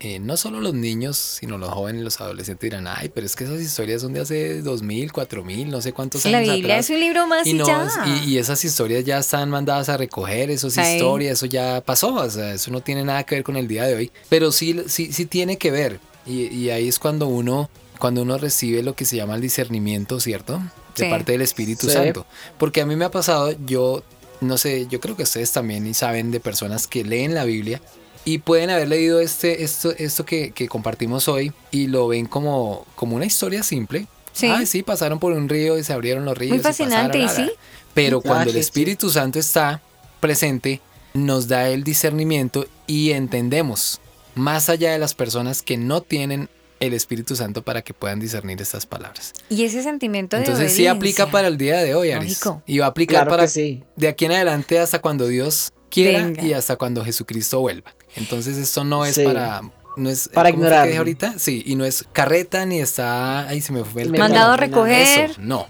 [0.00, 3.44] eh, no solo los niños, sino los jóvenes, los adolescentes dirán, ay, pero es que
[3.44, 6.88] esas historias son de hace 2000, 4000, no sé cuántos La años Biblia atrás.
[6.88, 7.86] es un libro más y, no, ya.
[8.24, 10.80] y, y esas historias ya están mandadas a recoger, eso es Sí.
[10.80, 13.84] historia, eso ya pasó, o sea, eso no tiene nada que ver con el día
[13.84, 16.00] de hoy, pero sí, sí, sí tiene que ver.
[16.26, 20.20] Y, y ahí es cuando uno cuando uno recibe lo que se llama el discernimiento,
[20.20, 20.58] ¿cierto?
[20.96, 21.10] De Sí.
[21.10, 21.92] parte del Espíritu Sí.
[21.94, 22.26] Santo.
[22.58, 24.02] Porque a mí me ha pasado, yo
[24.40, 27.80] no sé, yo creo que ustedes también y saben de personas que leen la Biblia
[28.24, 32.86] y pueden haber leído este, esto, esto que, que compartimos hoy y lo ven como,
[32.94, 34.06] como una historia simple.
[34.32, 34.48] Sí.
[34.48, 36.50] Ah, sí, pasaron por un río y se abrieron los ríos.
[36.50, 37.56] Muy y fascinante, pasaron, ¿y sí?
[37.94, 39.80] Pero Ah, cuando el Espíritu Santo está
[40.20, 40.80] presente,
[41.12, 44.00] nos da el discernimiento y entendemos
[44.34, 46.48] más allá de las personas que no tienen
[46.80, 49.32] el Espíritu Santo para que puedan discernir estas palabras.
[49.48, 52.44] Y ese sentimiento de Entonces sí aplica para el día de hoy, Aris.
[52.44, 52.62] Lógico.
[52.66, 53.84] Y va a aplicar Claro para que sí.
[53.96, 56.42] de aquí en adelante hasta cuando Dios quiera Venga.
[56.42, 57.94] y hasta cuando Jesucristo vuelva.
[58.16, 59.24] Entonces esto no es Sí.
[59.24, 59.62] para
[59.96, 60.86] no es Para ¿cómo fue que ignorarlo.
[60.86, 61.34] dije ahorita?
[61.38, 64.56] Sí, y no es carreta ni está ahí se me fue el Me- Mandado a
[64.56, 65.30] recoger.
[65.30, 65.68] Eso, no.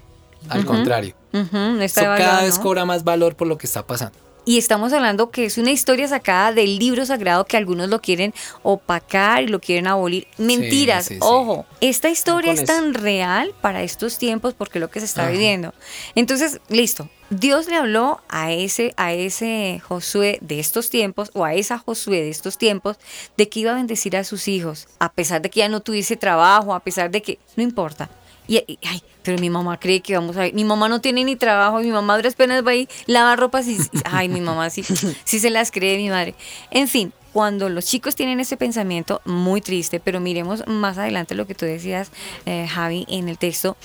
[0.49, 1.15] Al contrario.
[1.31, 2.63] Está Eso cada vez ¿no?
[2.63, 4.17] cobra más valor por lo que está pasando.
[4.47, 8.31] Y estamos hablando que es una historia sacada del libro sagrado que algunos lo quieren
[8.61, 10.27] opacar y lo quieren abolir.
[10.37, 11.19] Mentiras, sí, sí.
[11.23, 12.67] ojo, esta historia es eso.
[12.67, 15.31] tan real para estos tiempos porque es lo que se está Ajá.
[15.31, 15.73] viviendo.
[16.13, 17.09] Entonces, listo.
[17.31, 22.21] Dios le habló a ese, a ese Josué de estos tiempos o a esa Josué
[22.21, 22.97] de estos tiempos
[23.35, 26.17] de que iba a bendecir a sus hijos, a pesar de que ya no tuviese
[26.17, 28.11] trabajo, a pesar de que, no importa.
[28.47, 30.53] Y, y- ay, pero mi mamá cree que vamos a ver.
[30.53, 33.77] Mi mamá no tiene ni trabajo mi mamá duras penas va ahí, lava ropas y.
[34.05, 34.83] Ay, mi mamá sí,
[35.23, 36.35] sí se las cree, mi madre.
[36.71, 41.47] En fin, cuando los chicos tienen ese pensamiento muy triste, pero miremos más adelante lo
[41.47, 42.11] que tú decías,
[42.45, 43.75] eh, Javi, en el texto,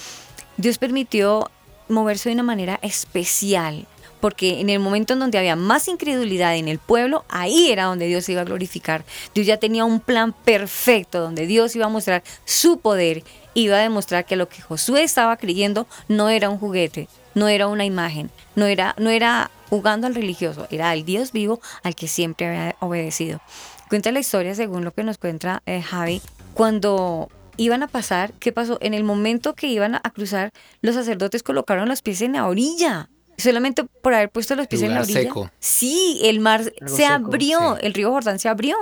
[0.56, 1.50] Dios permitió
[1.88, 3.86] moverse de una manera especial.
[4.20, 8.06] Porque en el momento en donde había más incredulidad en el pueblo, ahí era donde
[8.06, 9.02] Dios se iba a glorificar.
[9.34, 13.80] Dios ya tenía un plan perfecto donde Dios iba a mostrar su poder, iba a
[13.80, 18.30] demostrar que lo que Josué estaba creyendo no era un juguete, no era una imagen,
[18.54, 22.76] no era, no era jugando al religioso, era al Dios vivo al que siempre había
[22.80, 23.40] obedecido.
[23.88, 26.22] Cuenta la historia según lo que nos cuenta eh, Javi,
[26.54, 28.78] cuando iban a pasar, ¿qué pasó?
[28.80, 33.08] En el momento que iban a cruzar, los sacerdotes colocaron los pies en la orilla.
[33.36, 35.22] Solamente por haber puesto los pies en la orilla.
[35.22, 35.50] seco.
[35.60, 37.86] Sí, el mar Algo se seco, abrió, sí.
[37.86, 38.76] el río Jordán se abrió.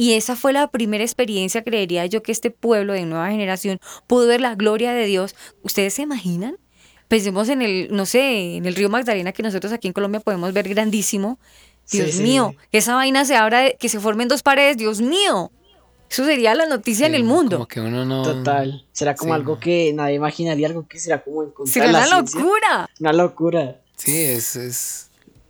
[0.00, 4.28] Y esa fue la primera experiencia, creería yo, que este pueblo de nueva generación pudo
[4.28, 5.34] ver la gloria de Dios.
[5.62, 6.56] ¿Ustedes se imaginan?
[7.08, 10.52] Pensemos en el, no sé, en el río Magdalena que nosotros aquí en Colombia podemos
[10.52, 11.40] ver grandísimo.
[11.90, 12.22] Dios sí.
[12.22, 15.50] mío, que esa vaina se abra, de- que se formen dos paredes, Dios mío.
[16.08, 17.56] Eso sería la noticia en el mundo.
[17.56, 18.22] Como que uno no.
[18.22, 18.86] Total.
[18.92, 19.40] Será como Sí.
[19.40, 22.40] algo que nadie imaginaría, algo que será como encontrar la una ciencia.
[22.40, 22.90] locura.
[23.00, 23.80] Una locura.
[23.96, 25.07] Sí, es, es.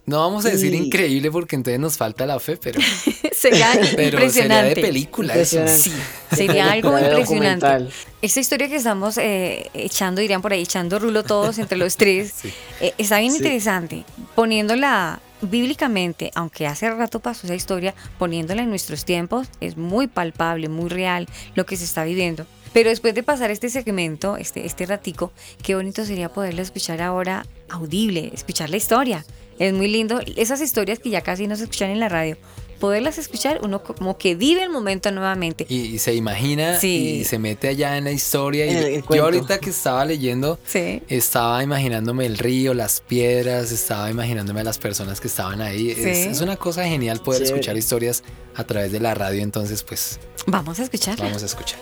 [0.08, 2.80] No vamos a decir Y- increíble porque entonces nos falta la fe, pero,
[3.32, 4.80] sería pero sería de impresionante.
[4.80, 5.58] película eso.
[5.58, 6.02] Impresionante.
[6.30, 7.88] Sí, sería algo impresionante.
[8.22, 12.32] Esta historia que estamos eh, echando, dirían por ahí, echando rulo todos entre los tres,
[12.40, 12.52] Sí.
[12.80, 13.38] eh, está bien Sí.
[13.38, 14.04] interesante.
[14.34, 20.68] Poniéndola bíblicamente, aunque hace rato pasó esa historia, poniéndola en nuestros tiempos, es muy palpable,
[20.70, 22.46] muy real lo que se está viviendo.
[22.72, 27.44] Pero después de pasar este segmento, este, este ratico, qué bonito sería poderla escuchar ahora
[27.68, 29.24] audible, escuchar la historia.
[29.58, 30.20] Es muy lindo.
[30.36, 32.36] Esas historias que ya casi no se escuchan en la radio,
[32.78, 35.66] poderlas escuchar, uno como que vive el momento nuevamente.
[35.68, 37.18] Y, y se imagina Sí.
[37.20, 38.66] y se mete allá en la historia.
[38.66, 39.24] Y el- el yo cuento.
[39.24, 41.02] ahorita que estaba leyendo, Sí.
[41.08, 45.90] estaba imaginándome el río, las piedras, estaba imaginándome a las personas que estaban ahí.
[45.90, 46.28] Es, Sí.
[46.30, 48.22] es una cosa genial poder escuchar historias
[48.54, 51.24] a través de la radio, entonces pues Vamos a escucharla.
[51.24, 51.78] vamos a escuchar.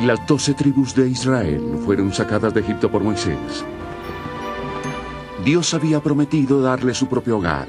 [0.00, 3.36] Las doce tribus de Israel fueron sacadas de Egipto por Moisés.
[5.44, 7.68] Dios había prometido darle su propio hogar,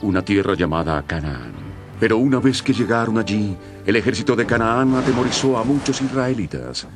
[0.00, 1.52] una tierra llamada Canaán.
[2.00, 6.88] Pero una vez que llegaron allí, el ejército de Canaán atemorizó a muchos israelitas.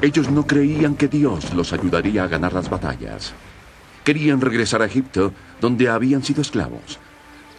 [0.00, 3.32] Ellos no creían que Dios los ayudaría a ganar las batallas.
[4.02, 6.98] Querían regresar a Egipto, donde habían sido esclavos.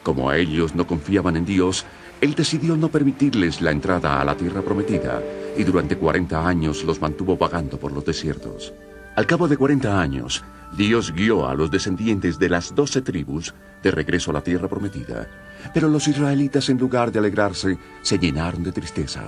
[0.04, 1.86] Como a ellos no confiaban en Dios,
[2.22, 5.22] Él decidió no permitirles la entrada a la tierra prometida
[5.58, 8.74] y durante 40 años los mantuvo vagando por los desiertos.
[9.16, 10.44] Al cabo de 40 años,
[10.76, 15.28] Dios guió a los descendientes de las doce tribus de regreso a la tierra prometida.
[15.74, 19.22] Pero los israelitas, en lugar de alegrarse, se llenaron de tristeza.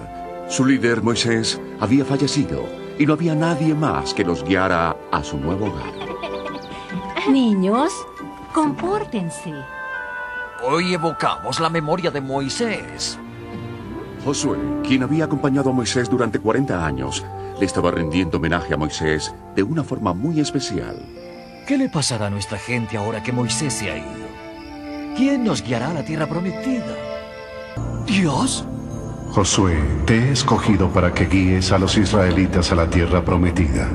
[0.50, 5.38] Su líder, Moisés, había fallecido y no había nadie más que los guiara a su
[5.38, 5.94] nuevo hogar.
[7.32, 7.92] Niños,
[8.54, 9.54] compórtense.
[10.64, 13.20] Hoy evocamos la memoria de Moisés.
[14.24, 17.26] Josué, quien había acompañado a Moisés durante 40 años,
[17.60, 20.96] le estaba rendiendo homenaje a Moisés de una forma muy especial.
[21.68, 24.26] ¿Qué le pasará a nuestra gente ahora que Moisés se ha ido?
[25.18, 26.96] ¿Quién nos guiará a la tierra prometida?
[28.08, 28.66] ¿Dios?
[29.32, 33.90] Josué, te he escogido para que guíes a los israelitas a la tierra prometida.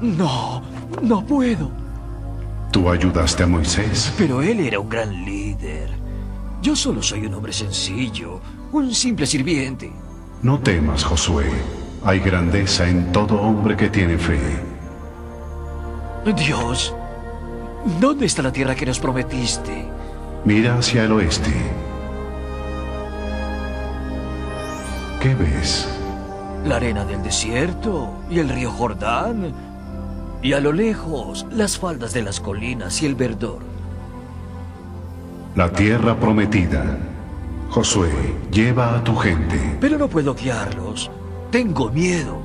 [0.00, 0.60] No,
[1.02, 1.83] no puedo.
[2.74, 4.12] Tú ayudaste a Moisés.
[4.18, 5.90] Pero él era un gran líder.
[6.60, 8.40] Yo solo soy un hombre sencillo,
[8.72, 9.92] un simple sirviente.
[10.42, 11.46] No temas, Josué.
[12.04, 14.40] Hay grandeza en todo hombre que tiene fe.
[16.34, 16.92] Dios,
[18.00, 19.86] ¿dónde está la tierra que nos prometiste?
[20.44, 21.52] Mira hacia el oeste.
[25.20, 25.88] ¿Qué ves?
[26.64, 29.73] La arena del desierto y el río Jordán.
[30.44, 33.60] Y a lo lejos, las faldas de las colinas y el verdor.
[35.56, 36.98] La tierra prometida.
[37.70, 38.10] Josué,
[38.52, 39.78] lleva a tu gente.
[39.80, 41.10] Pero no puedo guiarlos.
[41.50, 42.42] Tengo miedo.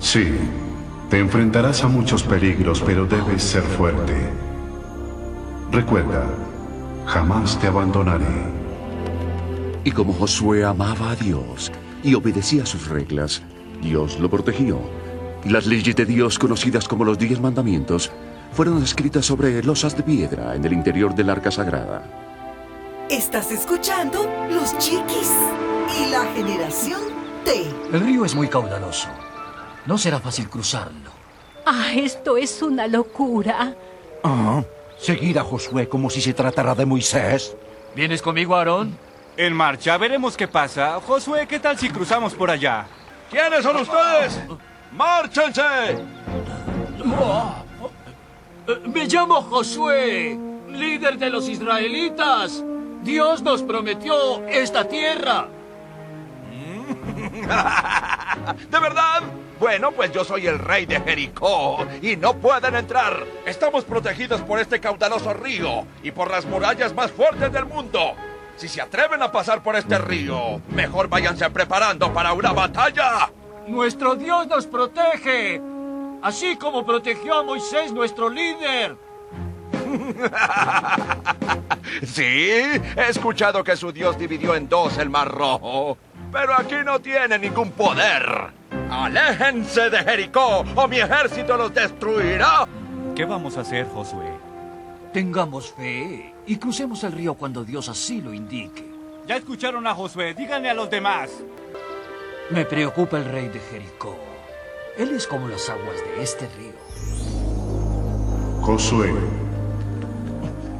[0.00, 0.34] Sí,
[1.08, 4.28] te enfrentarás a muchos peligros, pero debes ser fuerte.
[5.72, 6.26] Recuerda,
[7.06, 8.52] jamás te abandonaré.
[9.82, 13.40] Y como Josué amaba a Dios y obedecía sus reglas,
[13.80, 15.07] Dios lo protegió.
[15.44, 18.10] Las leyes de Dios, conocidas como los diez mandamientos,
[18.52, 22.02] fueron escritas sobre losas de piedra en el interior del arca sagrada.
[23.08, 25.32] Estás escuchando Los Chiquis
[26.00, 27.00] y la generación
[27.44, 27.66] T.
[27.92, 29.08] El río es muy caudaloso.
[29.86, 31.10] No será fácil cruzarlo.
[31.64, 33.74] Ah, esto es una locura.
[34.24, 34.62] Ah,
[34.98, 37.56] seguir a Josué como si se tratara de Moisés.
[37.94, 38.98] ¿Vienes conmigo, Aarón?
[39.36, 41.00] En marcha, veremos qué pasa.
[41.00, 42.86] Josué, ¿qué tal si cruzamos por allá?
[43.30, 44.40] ¿Quiénes son ustedes?
[44.92, 46.04] ¡Márchense!
[48.86, 52.62] Me llamo Josué, líder de los israelitas.
[53.02, 55.46] Dios nos prometió esta tierra.
[58.70, 59.22] ¿De verdad?
[59.58, 63.24] Bueno, pues yo soy el rey de Jericó y no pueden entrar.
[63.44, 68.14] Estamos protegidos por este caudaloso río y por las murallas más fuertes del mundo.
[68.56, 73.30] Si se atreven a pasar por este río, mejor váyanse preparando para una batalla.
[73.68, 75.60] Nuestro Dios nos protege,
[76.22, 78.96] así como protegió a Moisés, nuestro líder.
[82.02, 85.98] sí, he escuchado que su Dios dividió en dos el Mar Rojo,
[86.32, 88.24] pero aquí no tiene ningún poder.
[88.90, 92.66] ¡Aléjense de Jericó o mi ejército los destruirá!
[93.14, 94.32] ¿Qué vamos a hacer, Josué?
[95.12, 98.88] Tengamos fe y crucemos el río cuando Dios así lo indique.
[99.26, 101.28] Ya escucharon a Josué, díganle a los demás.
[102.50, 104.16] Me preocupa el rey de Jericó.
[104.96, 106.72] Él es como las aguas de este río.
[108.62, 109.12] Josué.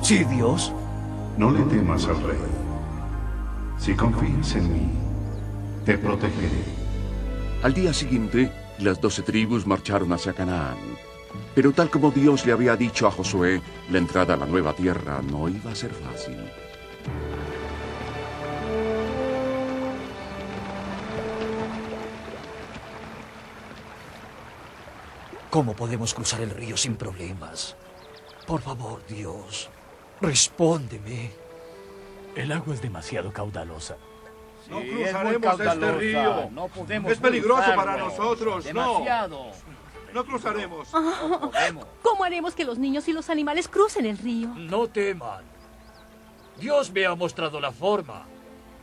[0.03, 0.73] Sí, Dios.
[1.37, 2.39] No le temas al rey.
[3.79, 4.91] Si confías en mí,
[5.85, 6.65] te protegeré.
[7.63, 10.79] Al día siguiente, las doce tribus marcharon hacia Canaán.
[11.55, 15.21] Pero tal como Dios le había dicho a Josué, la entrada a la nueva tierra
[15.23, 16.39] no iba a ser fácil.
[25.51, 27.77] ¿Cómo podemos cruzar el río sin problemas?
[28.47, 29.71] Por favor, Dios,
[30.21, 31.31] respóndeme.
[32.37, 33.97] El agua es demasiado caudalosa.
[34.69, 36.51] no cruzaremos este río.
[36.51, 37.85] No podemos es peligroso cruzarlo.
[37.85, 38.65] para nosotros.
[38.65, 39.47] Demasiado.
[39.47, 39.79] No.
[40.13, 40.89] No cruzaremos.
[42.03, 44.49] ¿Cómo haremos que los niños y los animales crucen el río?
[44.57, 45.45] No teman.
[46.59, 48.25] Dios me ha mostrado la forma.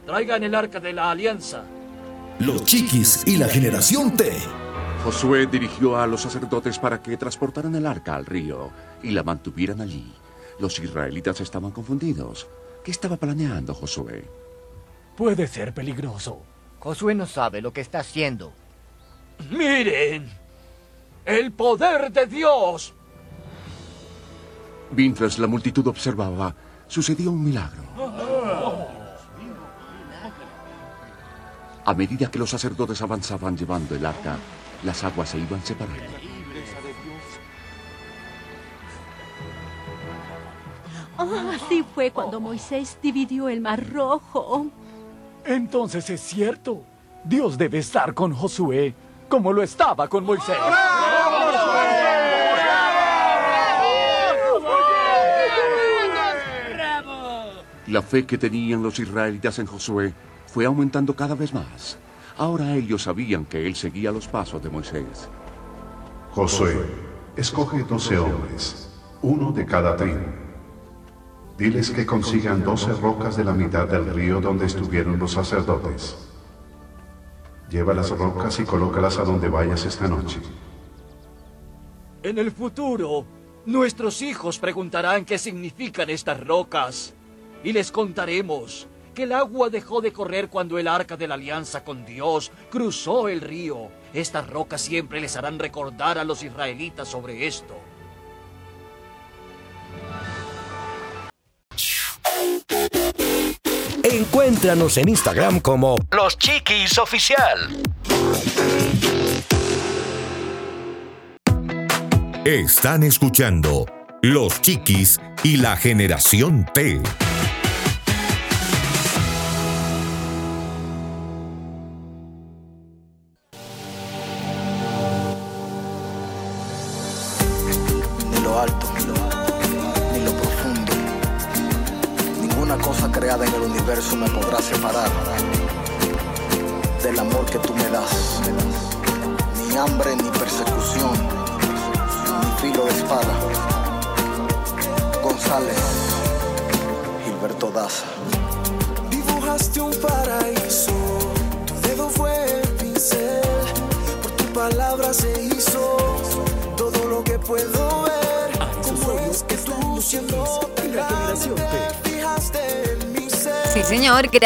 [0.05, 1.63] Traigan el arca de la alianza.
[2.39, 4.37] Los chiquis y la generación T.
[5.05, 8.71] Josué dirigió a los sacerdotes para que transportaran el arca al río
[9.03, 10.11] y la mantuvieran allí.
[10.57, 12.47] Los israelitas estaban confundidos.
[12.83, 14.25] ¿Qué estaba planeando Josué?
[15.15, 16.41] Puede ser peligroso.
[16.79, 18.51] Josué no sabe lo que está haciendo.
[19.51, 20.27] ¡Miren!
[21.23, 22.95] ¡El poder de Dios!
[24.89, 26.55] Mientras la multitud observaba,
[26.87, 27.83] sucedió un milagro.
[31.85, 34.39] A medida que los sacerdotes avanzaban llevando el arca,
[34.85, 36.03] las aguas se iban separando.
[41.17, 44.67] Ah, así fue cuando Moisés dividió el mar rojo.
[45.43, 46.83] Entonces es cierto.
[47.23, 48.93] Dios debe estar con Josué,
[49.27, 50.57] como lo estaba con Moisés.
[57.87, 60.13] La fe que tenían los israelitas en Josué
[60.47, 61.97] fue aumentando cada vez más.
[62.37, 65.29] Ahora ellos sabían que él seguía los pasos de Moisés.
[66.31, 66.75] Josué,
[67.37, 68.91] escoge doce hombres,
[69.21, 70.19] uno de cada tribu.
[71.57, 76.17] Diles que consigan doce rocas de la mitad del río donde estuvieron los sacerdotes.
[77.69, 80.41] Lleva las rocas y colócalas a donde vayas esta noche.
[82.21, 83.25] En el futuro,
[83.65, 87.13] nuestros hijos preguntarán qué significan estas rocas.
[87.63, 91.83] Y les contaremos que el agua dejó de correr cuando el arca de la alianza
[91.83, 93.89] con Dios cruzó el río.
[94.13, 97.75] Estas rocas siempre les harán recordar a los israelitas sobre esto.
[104.03, 107.83] Encuéntranos en Instagram como Los Chiquis Oficial.
[112.43, 113.85] Están escuchando
[114.21, 117.01] Los Chiquis y la Generación T.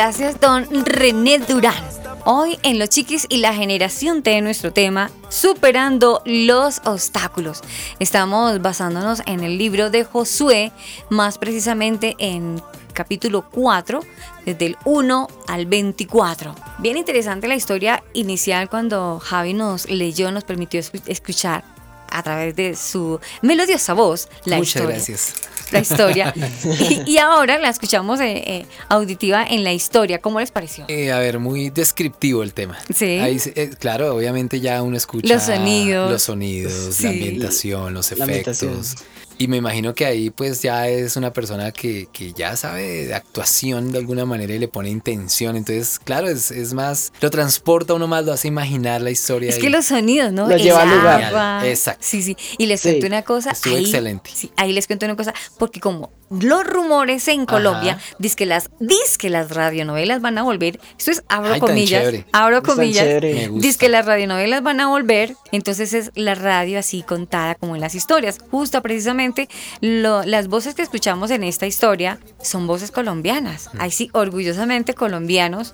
[0.02, 1.76] Gracias, don René Durán.
[2.24, 7.60] Hoy en Los Chiquis y la generación T, nuestro tema, superando los obstáculos.
[8.00, 10.72] Estamos basándonos en el libro de Josué,
[11.10, 12.62] más precisamente en
[12.94, 14.00] capítulo 4,
[14.46, 16.56] desde el 1 al 24.
[16.78, 21.66] Bien interesante la historia inicial cuando Javi nos leyó, nos permitió escu- escuchar
[22.10, 25.34] a través de su melodiosa voz la Muchas historia gracias.
[25.72, 26.34] La historia.
[27.06, 30.20] y, y ahora la escuchamos eh, eh, auditiva en la historia.
[30.20, 30.86] ¿Cómo les pareció?
[30.88, 32.78] Eh, a ver, muy descriptivo el tema.
[32.94, 33.06] Sí.
[33.20, 36.12] Ahí eh, claro, obviamente ya uno escucha Los sonidos.
[36.12, 37.04] los sonidos, Sí.
[37.04, 38.96] la ambientación, los efectos.
[39.42, 43.14] Y me imagino que ahí pues ya es una persona que, que ya sabe de
[43.14, 45.56] actuación de alguna manera y le pone intención.
[45.56, 49.50] Entonces, claro, es, es más, lo transporta uno más, lo hace imaginar la historia.
[49.50, 50.46] Es que los sonidos, ¿no?
[50.50, 51.66] Lo lleva al lugar.
[51.66, 52.06] Exacto.
[52.06, 52.36] Sí, sí.
[52.58, 52.90] Y les Sí.
[52.90, 53.52] cuento una cosa.
[53.52, 54.30] Estuvo ahí, excelente.
[54.34, 58.70] sí, ahí les cuento una cosa, porque como los rumores en Colombia, dice que las,
[59.18, 60.80] que las radionovelas van a volver.
[60.98, 62.14] Esto es abro Ay, comillas.
[62.32, 63.06] Abro comillas.
[63.56, 65.36] Dice que las radionovelas van a volver.
[65.52, 68.38] Entonces es la radio así contada como en las historias.
[68.52, 69.50] Justo precisamente
[69.82, 73.70] lo- las voces que escuchamos en esta historia son voces colombianas.
[73.74, 73.82] Mm.
[73.82, 75.74] Ahí sí, orgullosamente colombianos.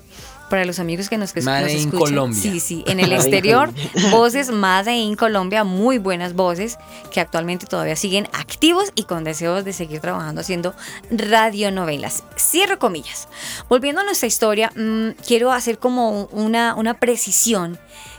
[0.50, 1.98] Para los amigos que nos, que Made nos in escuchan.
[1.98, 2.40] Colombia.
[2.40, 2.84] Sí, sí.
[2.86, 3.70] En el exterior,
[4.10, 6.78] voces Made in Colombia, muy buenas voces
[7.10, 10.74] que actualmente todavía siguen activos y con deseos de seguir trabajando haciendo
[11.10, 12.24] radionovelas.
[12.38, 13.28] Cierro comillas.
[13.68, 17.78] Volviendo a nuestra historia, mm, quiero hacer como una, una precisión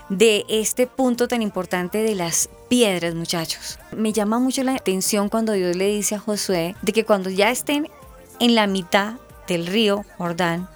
[0.09, 3.79] de este punto tan importante de las piedras, muchachos.
[3.95, 7.49] Me llama mucho la atención cuando Dios le dice a Josué de que cuando ya
[7.51, 7.89] estén
[8.39, 9.15] en la mitad
[9.47, 10.69] del río Jordán,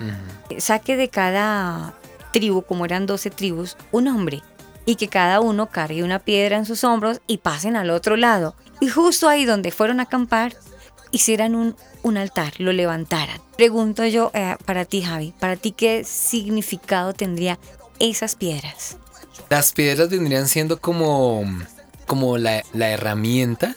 [0.58, 1.94] saque de cada
[2.32, 4.42] tribu, como eran 12 tribus, un hombre
[4.86, 8.56] y que cada uno cargue una piedra en sus hombros y pasen al otro lado.
[8.80, 10.56] Y justo ahí donde fueron a acampar,
[11.12, 13.40] hicieran un, un altar, lo levantaran.
[13.58, 17.60] Pregunto yo eh, para ti, Javi, para ti qué significado tendría
[18.00, 18.98] esas piedras.
[19.50, 21.44] Las piedras vendrían siendo como,
[22.08, 23.76] como la, la herramienta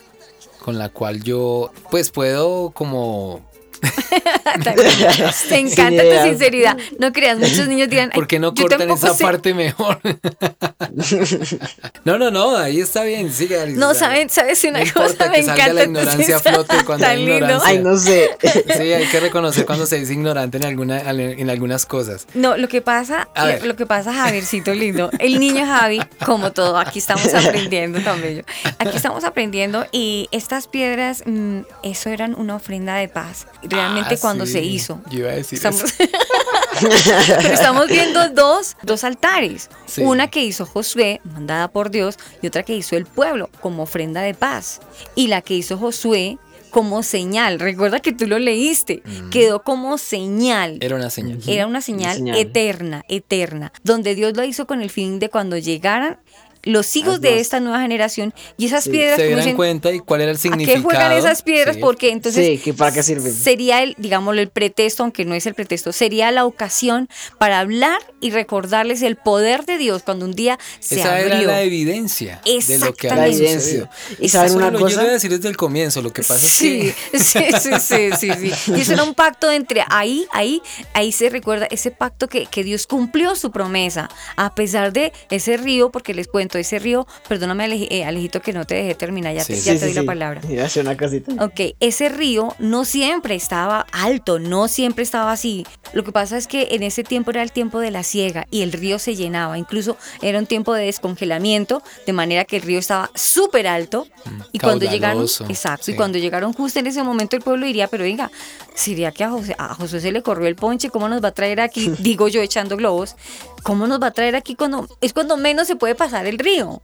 [0.61, 3.43] con la cual yo pues puedo como...
[5.51, 6.77] Me encanta tu sinceridad.
[6.99, 9.25] No creas, muchos niños dirán, "Ay, ¿Por qué no cortan esa sé".
[9.25, 9.99] parte mejor?
[12.05, 13.59] no, no, no, ahí está bien, sigue.
[13.59, 15.11] Alice, No, ¿saben, ¿sabes una no cosa?
[15.11, 17.68] importa Me que salga encanta la ignorancia flote cuando hay ignorancia.
[17.68, 18.31] Ay, no sé.
[18.43, 22.27] Sí, hay que reconocer cuando se dice ignorante en, alguna, en algunas cosas.
[22.35, 26.79] No, lo que pasa, lo, lo que pasa, Javiercito lindo, el niño Javi, como todo,
[26.79, 28.45] aquí estamos aprendiendo bello.
[28.79, 33.47] Aquí estamos aprendiendo y estas piedras, mm, eso eran una ofrenda de paz.
[33.69, 35.01] Realmente Ah, cuando sí, se hizo.
[35.11, 35.95] Yo iba a decir Estamos, eso.
[36.81, 39.71] pero estamos viendo dos, dos altares.
[39.87, 40.03] Sí.
[40.03, 44.21] Una que hizo Josué, mandada por Dios, y otra que hizo el pueblo como ofrenda
[44.23, 44.81] de paz.
[45.15, 46.39] Y la que hizo Josué
[46.71, 47.61] como señal.
[47.61, 49.01] Recuerda que tú lo leíste.
[49.31, 50.79] Quedó como señal.
[50.81, 51.39] Era una señal.
[51.47, 52.37] Era una señal, señal.
[52.37, 56.19] eterna, eterna, donde Dios lo hizo con el fin de cuando llegaran
[56.65, 60.21] los hijos de esta nueva generación y esas Sí, piedras se dieran cuenta y cuál
[60.23, 60.77] era el ¿a significado.
[60.77, 61.77] qué juegan esas piedras?
[61.77, 61.81] Sí.
[61.81, 63.33] Porque entonces Sí, que para qué sirven.
[63.33, 67.09] sería el, digámoslo, el pretexto, aunque no es el pretexto, sería la ocasión
[67.39, 71.49] para hablar y recordarles el poder de Dios cuando un día se Esa era abrió.
[71.49, 73.89] la evidencia de lo que había sucedido.
[74.19, 74.95] ¿Y saben una lo- cosa?
[74.95, 77.53] Yo voy a decir desde el comienzo, lo que pasa Sí, es sí, que...
[77.61, 78.73] sí, sí, sí, sí.
[78.77, 80.62] Y eso era un pacto entre ahí, ahí,
[80.95, 85.57] ahí se recuerda ese pacto que, que Dios cumplió su promesa, a pesar de ese
[85.57, 88.95] río, porque les cuento momento, ese río, perdóname Aleji- eh, Alejito que no te dejé
[88.95, 90.41] terminar, ya te, Sí, ya sí, te doy la palabra.
[90.49, 91.45] Iba a hacer una cosita.
[91.45, 95.67] Ok, ese río no siempre estaba alto, no siempre estaba así.
[95.93, 98.63] Lo que pasa es que en ese tiempo era el tiempo de la siega y
[98.63, 99.59] el río se llenaba.
[99.59, 104.07] Incluso era un tiempo de descongelamiento, de manera que el río estaba súper alto.
[104.53, 108.05] Y cuando llegaron, exacto, y cuando llegaron justo en ese momento el pueblo diría, pero
[108.05, 108.31] venga,
[108.75, 111.33] sería que a José, a José se le corrió el ponche, ¿cómo nos va a
[111.33, 111.91] traer aquí?
[111.99, 113.17] Digo yo echando globos,
[113.63, 116.83] ¿cómo nos va a traer aquí cuando es cuando menos se puede pasar el río?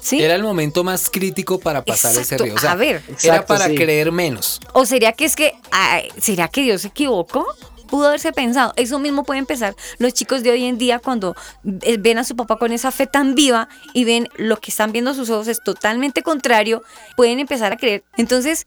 [0.00, 0.22] ¿Sí?
[0.22, 2.54] Era el momento más crítico para pasar ese río.
[2.54, 3.02] O sea, a ver.
[3.08, 3.74] era Exacto, para sí.
[3.74, 4.60] creer menos.
[4.72, 7.46] ¿O sería que es que, ay, será que Dios se equivocó?
[7.88, 8.72] Pudo haberse pensado.
[8.76, 11.34] Eso mismo pueden pensar los chicos de hoy en día cuando
[11.82, 14.92] eh, ven a su papá con esa fe tan viva y ven lo que están
[14.92, 16.82] viendo sus ojos es totalmente contrario,
[17.16, 18.04] pueden empezar a creer.
[18.18, 18.66] Entonces,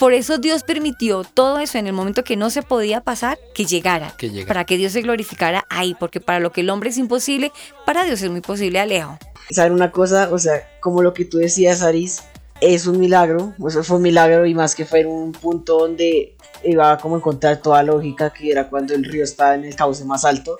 [0.00, 3.66] por eso Dios permitió todo eso en el momento que no se podía pasar, que
[3.66, 4.14] llegara.
[4.16, 4.48] Que llegara.
[4.48, 7.52] Para que Dios se glorificara ahí, porque para lo que el hombre es imposible,
[7.84, 9.18] para Dios es muy posible, Alejo.
[9.50, 10.30] ¿Saben una cosa?
[10.32, 12.22] O sea, como lo que tú decías, Aris,
[12.62, 13.52] es un milagro.
[13.60, 16.34] O sea, fue un milagro y más que fue en un punto donde
[16.64, 20.06] iba a como encontrar toda lógica, que era cuando el río estaba en el cauce
[20.06, 20.56] más alto.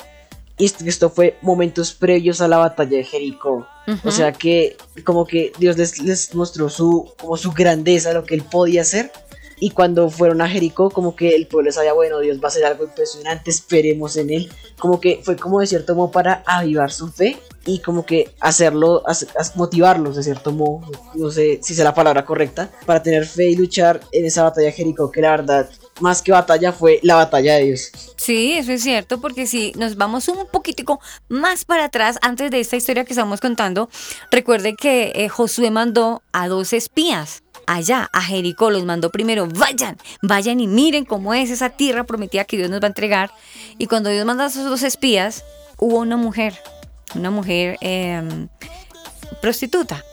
[0.59, 3.67] Y esto, esto fue momentos previos a la batalla de Jericó.
[3.89, 4.07] Ujú.
[4.07, 8.35] O sea que como que Dios les, les mostró su, como su grandeza, lo que
[8.35, 9.11] él podía hacer.
[9.61, 12.65] Y cuando fueron a Jericó, como que el pueblo sabía, bueno, Dios va a hacer
[12.65, 14.53] algo impresionante, esperemos en él.
[14.79, 19.03] Como que fue como de cierto modo para avivar su fe y como que hacerlo,
[19.55, 20.81] motivarlos de cierto modo,
[21.15, 24.69] no sé si sea la palabra correcta, para tener fe y luchar en esa batalla
[24.69, 25.69] de Jericó, que la verdad,
[26.01, 27.93] más que batalla, fue la batalla de Dios.
[28.17, 32.61] Sí, eso es cierto, porque si nos vamos un poquitico más para atrás, antes de
[32.61, 33.91] esta historia que estamos contando,
[34.31, 37.43] recuerde que eh, Josué mandó a dos espías
[37.75, 42.45] allá, a Jericó, los mandó primero, vayan, vayan y miren cómo es esa tierra prometida
[42.45, 43.31] que Dios nos va a entregar.
[43.79, 45.45] Y cuando Dios manda a esos dos espías,
[45.79, 46.59] hubo una mujer,
[47.15, 48.49] una mujer em,
[49.41, 50.05] prostituta,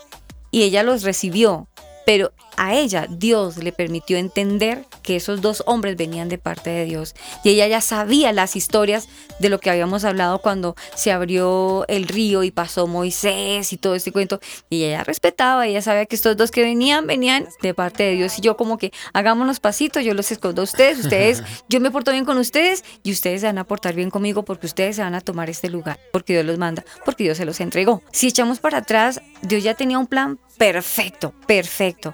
[0.51, 1.67] y ella los recibió,
[2.05, 6.85] pero a ella Dios le permitió entender que esos dos hombres venían de parte de
[6.85, 9.07] Dios y ella ya sabía las historias
[9.39, 13.95] de lo que habíamos hablado cuando se abrió el río y pasó Moisés y todo
[13.95, 14.39] este cuento
[14.69, 18.37] y ella respetaba, ella sabía que estos dos que venían venían de parte de Dios
[18.39, 22.11] y yo como que hagámonos pasitos, yo los escondo a ustedes, ustedes, yo me porto
[22.11, 25.15] bien con ustedes y ustedes se van a portar bien conmigo porque ustedes se van
[25.15, 28.01] a tomar este lugar, porque Dios los manda, porque Dios se los entregó.
[28.11, 32.13] Si echamos para atrás, Dios ya tenía un plan perfecto, perfecto.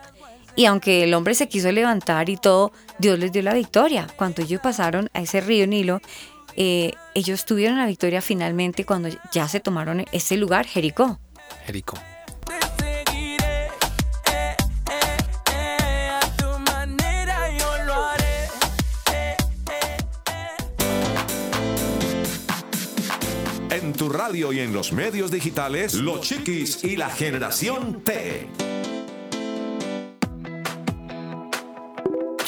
[0.56, 4.08] Y aunque el hombre se quiso levantar y todo, Dios les dio la victoria.
[4.16, 6.00] Cuando ellos pasaron a ese río Nilo,
[6.56, 11.20] eh, ellos tuvieron la victoria finalmente cuando ya se tomaron ese lugar, Jericó.
[11.66, 11.98] Jericó.
[23.72, 28.48] En tu radio y en los medios digitales, Los Chiquis y la Generación T.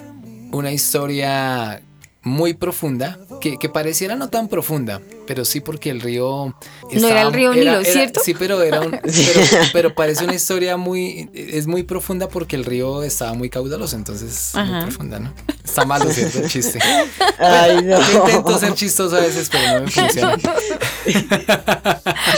[0.53, 1.83] una historia
[2.27, 6.57] muy profunda, que, que pareciera no tan profunda, pero sí porque el río...
[6.93, 8.21] No era el río Nilo, ¿cierto?
[8.23, 8.91] Sí, pero era un...
[9.01, 9.41] Pero,
[9.73, 11.31] pero parece una historia muy...
[11.33, 15.33] Es muy profunda porque el río estaba muy caudaloso, entonces muy profunda, ¿no?
[15.65, 16.41] Está malo, ¿cierto?
[16.41, 16.81] El chiste.
[17.39, 18.01] Ay, no.
[18.01, 20.37] Yo intento ser chistoso a veces, pero no me funciona.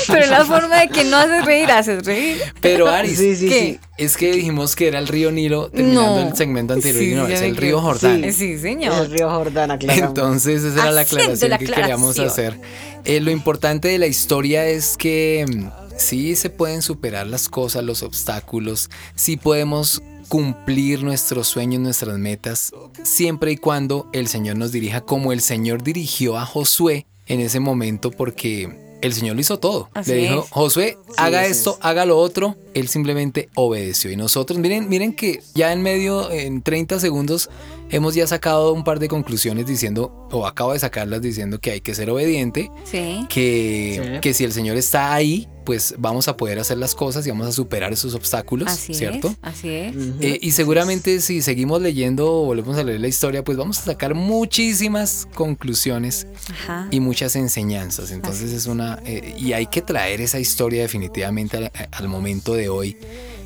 [0.06, 2.42] Pero la forma de que no haces reír, haces reír.
[2.60, 3.80] Pero Aris, Sí, sí, sí.
[3.98, 6.28] Es que dijimos que era el río Nilo terminando No.
[6.28, 8.22] el segmento anterior Sí, y no, es el río Jordán.
[8.22, 9.04] Sí, sí, Es señor.
[9.06, 10.08] el río Jordán, aclaramos.
[10.08, 12.58] Entonces esa era la aclaración la que queríamos hacer.
[13.04, 15.68] Eh, lo importante de la historia es que mm,
[15.98, 22.72] sí se pueden superar las cosas, los obstáculos, sí podemos cumplir nuestros sueños, nuestras metas,
[23.02, 27.60] siempre y cuando el Señor nos dirija como el Señor dirigió a Josué en ese
[27.60, 29.88] momento, porque el Señor lo hizo todo.
[30.06, 32.56] Le dijo, Josué, haga esto, haga lo otro.
[32.74, 34.10] Él simplemente obedeció.
[34.10, 37.50] Y nosotros, miren, miren que ya en medio, en 30 segundos,
[37.90, 41.80] hemos ya sacado un par de conclusiones diciendo, o acabo de sacarlas diciendo que hay
[41.80, 42.70] que ser obediente.
[43.28, 47.30] Que, que si el Señor está ahí, pues vamos a poder hacer las cosas y
[47.30, 49.34] vamos a superar esos obstáculos, ¿cierto?
[49.42, 49.94] así es.
[50.18, 53.82] Eh, y seguramente si seguimos leyendo o volvemos a leer la historia, pues vamos a
[53.82, 56.26] sacar muchísimas conclusiones
[56.90, 58.12] y muchas enseñanzas.
[58.12, 58.98] Entonces es una...
[59.04, 62.96] Eh, y hay que traer esa historia definitivamente al, momento de hoy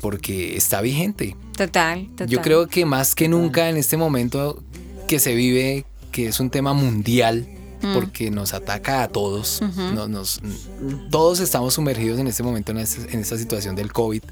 [0.01, 1.35] porque está vigente.
[1.55, 2.27] Total, total.
[2.27, 4.63] Yo creo que más que nunca en este momento
[5.07, 7.47] que se vive, que es un tema mundial,
[7.83, 7.93] Mm.
[7.93, 9.61] porque nos ataca a todos.
[9.61, 10.41] nos,
[11.11, 14.23] todos estamos sumergidos en este momento en, esta, situación del COVID.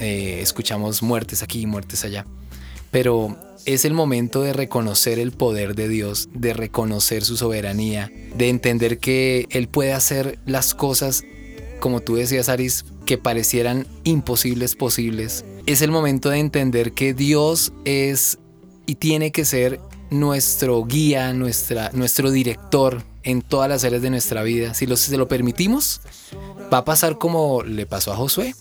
[0.00, 2.26] Eh, escuchamos muertes aquí, muertes allá.
[2.90, 8.50] Pero es el momento de reconocer el poder de Dios, de reconocer su soberanía, de
[8.50, 11.24] entender que Él puede hacer las cosas,
[11.82, 15.44] como tú decías, Aris, que parecieran imposibles posibles.
[15.66, 18.38] Es el momento de entender que Dios es
[18.86, 24.44] y tiene que ser nuestro guía, nuestra, nuestro director en todas las áreas de nuestra
[24.44, 24.74] vida.
[24.74, 26.02] Si, lo, se lo permitimos,
[26.72, 28.54] va a pasar como le pasó a Josué.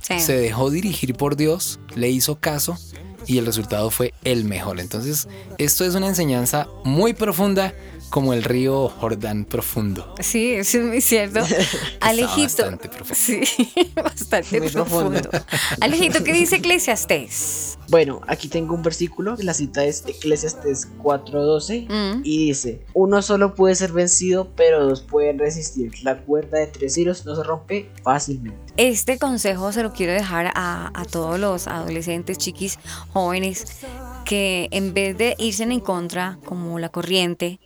[0.00, 2.78] Se dejó dirigir por Dios, le hizo caso
[3.26, 4.78] y el resultado fue el mejor.
[4.78, 5.26] Entonces,
[5.58, 7.74] esto es una enseñanza muy profunda
[8.14, 10.14] como el río Jordán profundo.
[10.20, 11.40] Sí, eso es muy cierto.
[12.00, 12.62] Alejito.
[12.62, 13.14] Bastante profundo.
[13.16, 13.42] Sí,
[13.96, 15.30] bastante profundo.
[15.80, 17.76] Alejito, ¿qué dice Eclesiastes?
[17.88, 22.20] Bueno, aquí tengo un versículo, la cita es Eclesiastes 4:12 mm.
[22.22, 25.90] y dice, uno solo puede ser vencido, pero dos pueden resistir.
[26.04, 28.60] La cuerda de tres hilos no se rompe fácilmente.
[28.76, 32.78] Este consejo se lo quiero dejar a, a todos los adolescentes, chiquis,
[33.12, 33.66] jóvenes,
[34.24, 37.58] que en vez de irse en contra como la corriente,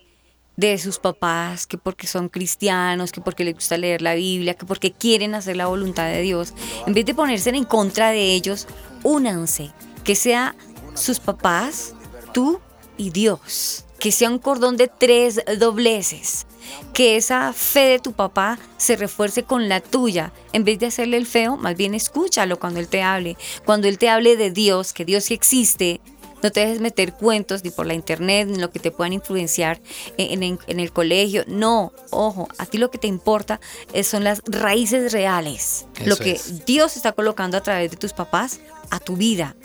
[0.59, 4.67] de sus papás, que porque son cristianos, que porque les gusta leer la Biblia, que
[4.67, 6.53] porque quieren hacer la voluntad de Dios,
[6.85, 8.67] en vez de ponerse en contra de ellos,
[9.05, 9.71] únanse,
[10.03, 10.57] que sea
[10.95, 11.95] sus papás,
[12.33, 12.59] tú
[12.97, 16.45] y Dios, que sea un cordón de tres dobleces,
[16.93, 20.33] que esa fe de tu papá se refuerce con la tuya.
[20.53, 23.37] En vez de hacerle el feo, más bien escúchalo cuando él te hable.
[23.65, 26.01] Cuando él te hable de Dios, que Dios sí existe,
[26.43, 29.81] no te dejes meter cuentos ni por la internet, ni lo que te puedan influenciar
[30.17, 31.45] en, el colegio.
[31.47, 33.61] No, ojo, a ti lo que te importa
[34.03, 35.87] son las raíces reales.
[36.05, 38.61] lo que Dios está colocando a través de tus papás
[38.91, 39.57] a tu vida.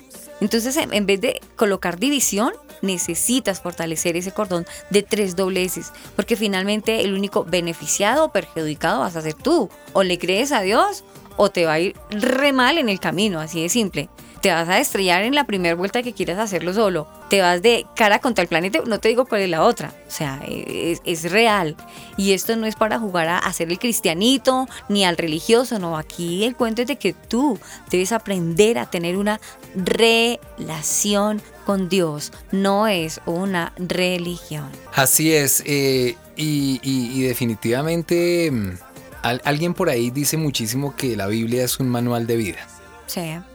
[0.41, 7.01] Entonces, en vez de colocar división, necesitas fortalecer ese cordón de tres dobleces, porque finalmente
[7.01, 9.69] el único beneficiado o perjudicado vas a ser tú.
[9.93, 11.03] O le crees a Dios
[11.37, 14.09] o te va a ir re mal en el camino, así de simple
[14.43, 17.07] te vas a estrellar en la primera vuelta que quieras hacerlo solo.
[17.29, 19.93] Te vas de cara contra el planeta, no te digo cuál es la otra.
[20.05, 21.77] O sea, es, real.
[22.17, 25.97] Y esto no es para jugar a hacer el cristianito ni al religioso, no.
[25.97, 27.57] Aquí el cuento es de que tú
[27.89, 29.39] debes aprender a tener una
[29.77, 34.67] relación con Dios, no es una religión.
[34.93, 38.77] Así es, eh, y, definitivamente mm,
[39.21, 42.67] alguien por ahí dice muchísimo que la Biblia es un manual de vida.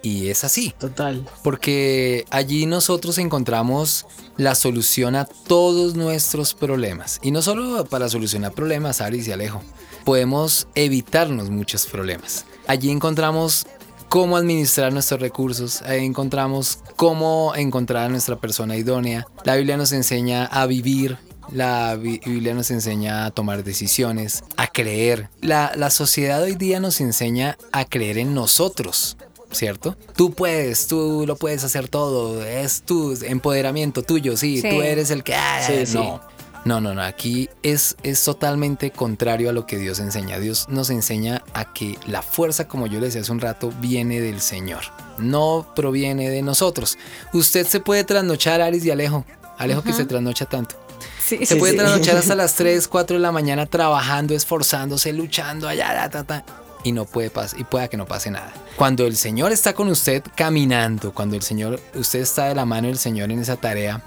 [0.02, 0.74] Y es así.
[0.78, 1.26] Total.
[1.42, 4.06] Porque allí nosotros encontramos
[4.36, 7.18] la solución a todos nuestros problemas.
[7.22, 9.62] Y no solo para solucionar problemas, Aris y Alejo.
[10.04, 12.46] Podemos evitarnos muchos problemas.
[12.66, 13.66] Allí encontramos
[14.08, 19.26] cómo administrar nuestros recursos, ahí encontramos cómo encontrar a nuestra persona idónea.
[19.44, 21.18] La Biblia nos enseña a vivir
[21.50, 25.30] la Biblia nos enseña a tomar decisiones, a creer.
[25.40, 29.16] La, la, sociedad hoy día nos enseña a creer en nosotros.
[29.50, 29.96] ¿Cierto?
[30.16, 35.24] Tú puedes, tú lo puedes hacer todo, es tu empoderamiento tuyo, sí, tú eres el
[35.24, 35.34] que...
[35.34, 35.60] Ah,
[35.92, 36.20] no.
[36.64, 40.38] No, no, no, aquí es, es totalmente contrario a lo que Dios enseña.
[40.38, 44.20] Dios nos enseña a que la fuerza, como yo le decía hace un rato, viene
[44.20, 44.82] del Señor,
[45.18, 46.98] no proviene de nosotros.
[47.32, 49.24] Usted se puede trasnochar, Aris y Alejo,
[49.56, 50.76] Alejo que se trasnocha tanto.
[51.18, 56.24] se puede trasnochar hasta las 3, 4 de la mañana trabajando, esforzándose, luchando allá, ta,
[56.24, 56.44] ta,
[56.84, 58.52] y no puede pasar y pueda que no pase nada.
[58.76, 62.88] Cuando el Señor está con usted caminando, cuando el Señor usted está de la mano
[62.88, 64.02] del Señor en esa tarea,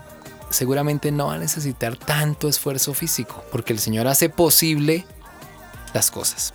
[0.49, 5.05] seguramente no va a necesitar tanto esfuerzo físico, porque el Señor hace posible
[5.93, 6.53] las cosas.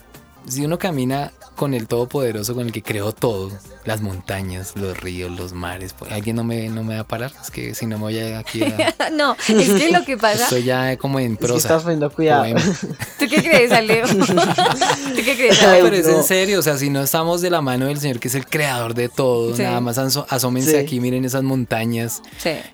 [0.48, 3.50] Si uno camina con el Todopoderoso, con el que creó todo,
[3.84, 5.94] las montañas, los ríos, los mares.
[5.98, 7.32] Pues, ¿Alguien no me, no me va a parar?
[7.42, 9.10] Es que si no me voy a aquí a...
[9.12, 10.44] no, es que lo que pasa...
[10.44, 11.54] Estoy ya como en prosa.
[11.56, 12.44] Es que estás poniendo cuidado.
[13.18, 14.06] ¿Tú qué crees, Aleo?
[14.08, 15.58] ¿Tú qué crees?
[15.58, 18.28] pero es en serio, o sea, si no estamos de la mano del Señor, que
[18.28, 22.22] es el creador de todo, nada más asómense aquí, miren esas montañas,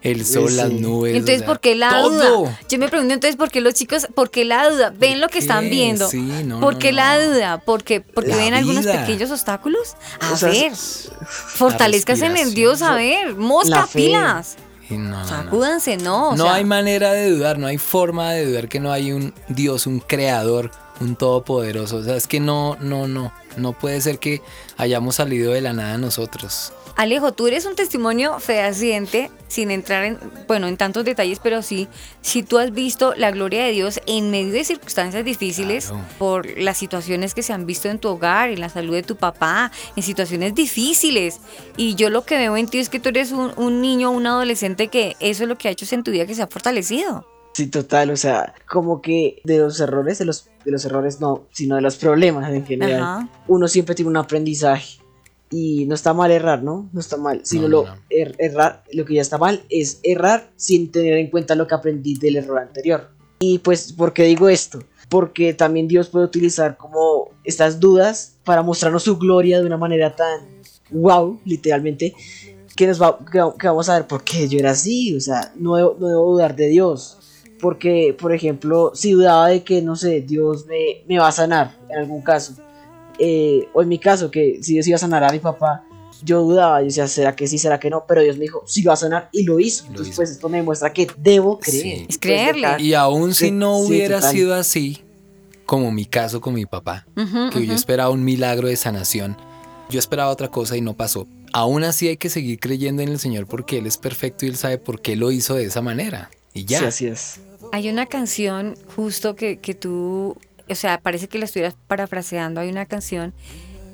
[0.03, 1.15] el sol, las nubes.
[1.15, 2.59] Entonces, ¿por qué la duda?
[2.69, 4.93] Yo me pregunto entonces, ¿por qué los chicos, por qué la duda?
[4.97, 6.09] ¿Ven lo que están viendo?
[6.09, 7.63] Sí, no, ¿Por qué la duda?
[7.65, 9.97] ¿Porque, porque ven algunos pequeños obstáculos?
[10.21, 14.57] A ver, fortalezcas en el Dios, a ver, mosca, pilas.
[14.91, 16.37] No, Sacúdanse, no.
[16.37, 19.87] no hay manera de dudar, no hay forma de dudar que no hay un Dios,
[19.87, 20.71] un creador,
[21.01, 21.97] un todopoderoso.
[21.97, 23.33] O sea, es que no, no, no.
[23.57, 24.43] No puede ser que
[24.77, 26.73] hayamos salido de la nada nosotros.
[26.97, 31.89] Alejo, tú eres un testimonio fehaciente, sin entrar en, bueno, en tantos detalles, pero sí,
[32.21, 36.77] si tú has visto la gloria de Dios en medio de circunstancias difíciles, por las
[36.77, 40.03] situaciones que se han visto en tu hogar, en la salud de tu papá, en
[40.03, 41.41] situaciones difíciles.
[41.77, 44.27] Y yo lo que veo en ti es que tú eres un, un niño, un
[44.27, 47.27] adolescente que eso es lo que ha hecho en tu vida que se ha fortalecido.
[47.55, 51.47] Sí, total, o sea, como que de los errores, de los, de los errores no,
[51.51, 55.02] sino de los problemas en general, uno siempre tiene un aprendizaje
[55.53, 56.89] y no está mal errar, ¿no?
[56.93, 60.91] No está mal, sino lo er, errar, lo que ya está mal es errar sin
[60.91, 63.11] tener en cuenta lo que aprendí del error anterior.
[63.39, 64.83] Y pues, ¿por qué digo esto?
[65.09, 70.17] Porque también Dios puede utilizar como estas dudas para mostrarnos su gloria de una manera
[70.17, 72.15] tan wow, literalmente,
[72.75, 75.77] que nos va, que, vamos a ver por qué yo era así, o sea, no
[75.77, 77.19] no debo dudar de Dios,
[77.61, 81.79] porque, por ejemplo, si dudaba de que, no sé, Dios me, me va a sanar
[81.91, 82.55] en algún caso,
[83.25, 85.85] eh, o en mi caso, que si Dios iba a sanar a mi papá,
[86.25, 88.05] yo dudaba, yo decía, ¿será que sí, será que no?
[88.09, 89.87] Pero Dios me dijo, sí va a sanar y lo hizo.
[89.87, 92.07] Entonces, pues esto me demuestra que debo creer.
[92.09, 92.81] Es creerle.
[92.81, 95.05] Y aún si no hubiera sido así,
[95.67, 97.07] como mi caso con mi papá,
[97.53, 99.37] que yo esperaba un milagro de sanación,
[99.89, 101.29] yo esperaba otra cosa y no pasó.
[101.53, 104.57] Aún así hay que seguir creyendo en el Señor porque Él es perfecto y Él
[104.57, 106.29] sabe por qué lo hizo de esa manera.
[106.55, 106.81] Y ya.
[106.81, 107.41] Sí, así es.
[107.71, 110.37] Hay una canción justo que, que tú,
[110.69, 112.61] o sea, parece que la estuvieras parafraseando.
[112.61, 113.33] Hay una canción,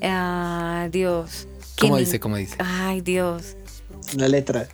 [0.03, 1.47] ah, Dios.
[1.79, 2.19] ¿Cómo dice?
[2.19, 2.55] ¿Cómo dice?
[2.59, 3.55] Ay, Dios.
[4.15, 4.67] La letra.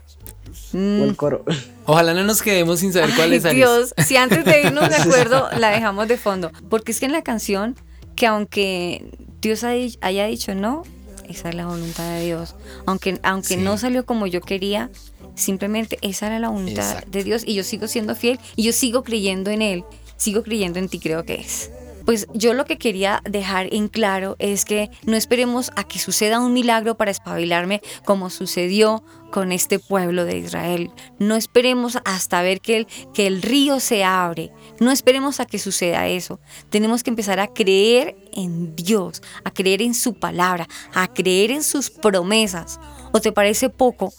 [0.72, 1.02] Mm.
[1.02, 1.44] O el coro.
[1.86, 3.44] Ojalá no nos quedemos sin saber cuál es.
[3.44, 6.52] Dios, si antes de irnos de acuerdo la dejamos de fondo.
[6.70, 7.76] Porque es que en la canción,
[8.16, 9.06] que aunque
[9.42, 10.84] Dios haya dicho no,
[11.30, 12.56] esa es la voluntad de Dios.
[12.86, 14.90] Aunque, aunque no salió como yo quería,
[15.36, 19.04] Simplemente esa era la voluntad de Dios y yo sigo siendo fiel y yo sigo
[19.04, 19.84] creyendo en Él,
[20.16, 21.72] sigo creyendo en ti, creo que es.
[22.06, 26.40] Pues yo lo que quería dejar en claro es que no esperemos a que suceda
[26.40, 30.92] un milagro para espabilarme como sucedió con este pueblo de Israel.
[31.20, 34.52] No esperemos hasta ver que el, que el río se abre.
[34.80, 36.40] No esperemos a que suceda eso.
[36.70, 41.64] Tenemos que empezar a creer en Dios, a creer en su palabra, a creer en
[41.64, 42.80] sus promesas.
[43.12, 44.14] ¿O te parece poco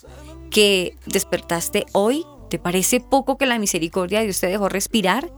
[0.50, 2.26] que despertaste hoy?
[2.50, 5.30] ¿Te parece poco que la misericordia de Dios te dejó respirar?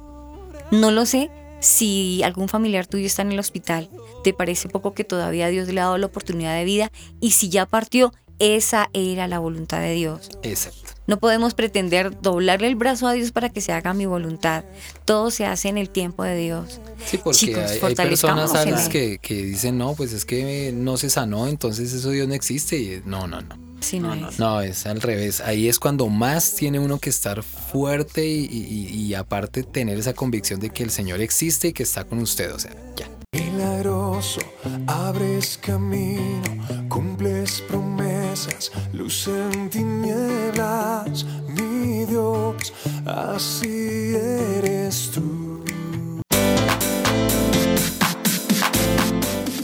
[0.71, 1.31] No lo sé.
[1.61, 3.91] Si algún familiar tuyo está en el hospital,
[4.23, 6.93] ¿te parece poco que todavía Dios le ha dado la oportunidad de vida?
[7.21, 10.31] Y si ya partió, esa era la voluntad de Dios.
[10.43, 10.93] Exacto.
[11.09, 14.65] No podemos pretender doblarle el brazo a Dios para que se haga mi voluntad.
[15.05, 16.81] Todo se hace en el tiempo de Dios.
[17.07, 21.49] Sí, porque hay, personas a que, que dicen, no, pues es que no se sanó,
[21.49, 22.77] entonces eso Dios no existe.
[22.77, 23.68] Y no, no, no
[24.01, 24.39] no, es.
[24.39, 25.41] No, es al revés.
[25.41, 30.71] Ahí es cuando más tiene uno que estar fuerte y, aparte tener esa convicción de
[30.71, 32.55] que el Señor existe y que está con usted.
[32.55, 33.09] O sea, ya.
[33.33, 34.41] Milagroso,
[34.87, 42.73] abres camino, cumples promesas, luz en tinieblas, mi Dios,
[43.05, 45.63] así eres tú.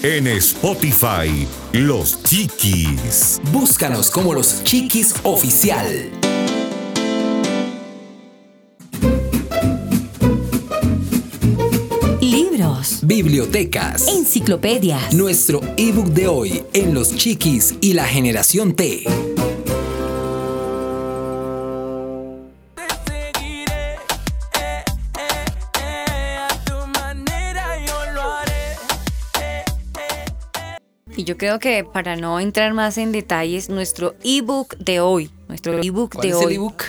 [0.07, 3.41] En Spotify, Los Chiquis.
[3.51, 6.11] Búscanos como Los Chiquis Oficial.
[12.21, 12.99] Libros.
[13.01, 14.07] Bibliotecas.
[14.07, 15.15] Enciclopedias.
[15.15, 19.05] Nuestro ebook de hoy en Los Chiquis y la Generación T.
[31.25, 35.83] Y yo creo que para no entrar más en detalles, nuestro ebook de hoy, nuestro
[35.83, 36.45] ebook de es hoy.
[36.45, 36.85] El ebook?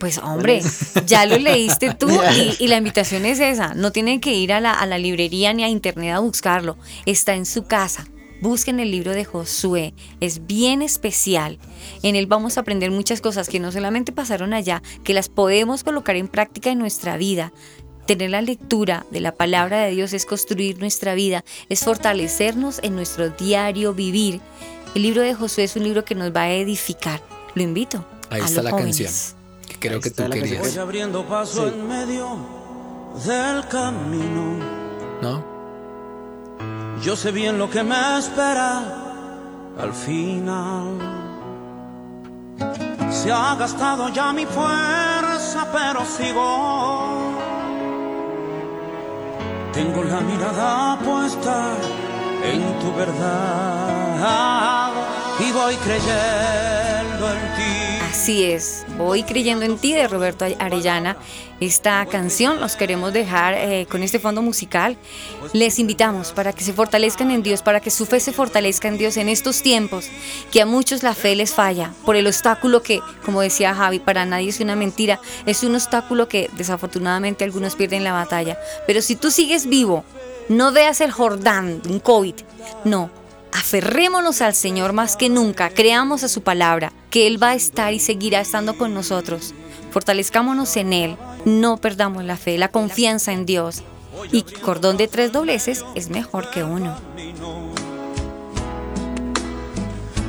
[0.00, 0.62] Pues hombre,
[1.06, 2.08] ya lo leíste tú
[2.58, 3.74] y, la invitación es esa.
[3.74, 6.78] No tienen que ir a la, a la librería ni a internet a buscarlo.
[7.04, 8.06] Está en su casa.
[8.40, 11.58] Busquen el libro de Josué, es bien especial.
[12.02, 15.84] En él vamos a aprender muchas cosas que no solamente pasaron allá, que las podemos
[15.84, 17.52] colocar en práctica en nuestra vida
[18.06, 22.96] Tener la lectura de la palabra de Dios es construir nuestra vida, es fortalecernos en
[22.96, 24.40] nuestro diario vivir.
[24.94, 27.22] El libro de Josué es un libro que nos va a edificar.
[27.54, 28.04] Lo invito.
[28.30, 29.10] Ahí está la canción
[29.66, 30.60] que creo que tú querías.
[30.60, 32.36] Voy abriendo paso en medio
[33.24, 34.58] del camino.
[35.22, 35.54] ¿No?
[37.02, 38.82] Yo sé bien lo que me espera
[39.78, 40.98] al final.
[43.10, 47.23] Se ha gastado ya mi fuerza, pero sigo.
[49.74, 51.74] Tengo la mirada puesta
[52.44, 54.92] en tu verdad
[55.40, 57.03] y voy creyendo.
[58.24, 61.18] Así es, voy creyendo en ti de Roberto Arellana.
[61.60, 64.96] Esta canción los queremos dejar eh, con este fondo musical.
[65.52, 68.96] Les invitamos para que se fortalezcan en Dios, para que su fe se fortalezca en
[68.96, 70.08] Dios en estos tiempos,
[70.50, 74.24] que a muchos la fe les falla por el obstáculo que, como decía Javi, para
[74.24, 78.58] nadie es una mentira, es un obstáculo que desafortunadamente algunos pierden la batalla.
[78.86, 80.02] Pero si tú sigues vivo,
[80.48, 82.36] no veas el Jordán, un COVID,
[82.86, 83.10] no
[83.54, 87.94] aferrémonos al Señor más que nunca, creamos a su palabra, que Él va a estar
[87.94, 89.54] y seguirá estando con nosotros.
[89.92, 93.82] Fortalezcámonos en Él, no perdamos la fe, la confianza en Dios.
[94.32, 96.96] Y cordón de tres dobleces es mejor que uno.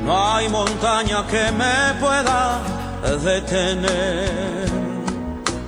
[0.03, 2.61] No hay montaña que me pueda
[3.23, 4.69] detener.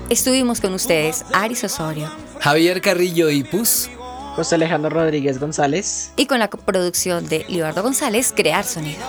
[0.10, 3.89] Estuvimos con ustedes, Aris Osorio, Javier Carrillo y Pus.
[4.38, 6.11] José Alejandro Rodríguez González.
[6.15, 9.03] Y con la producción de Libardo González, Crear Sonido.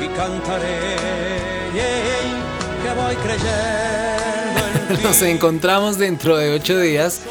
[0.00, 0.96] Y cantaré
[1.74, 7.22] que voy creyendo Nos encontramos dentro de ocho días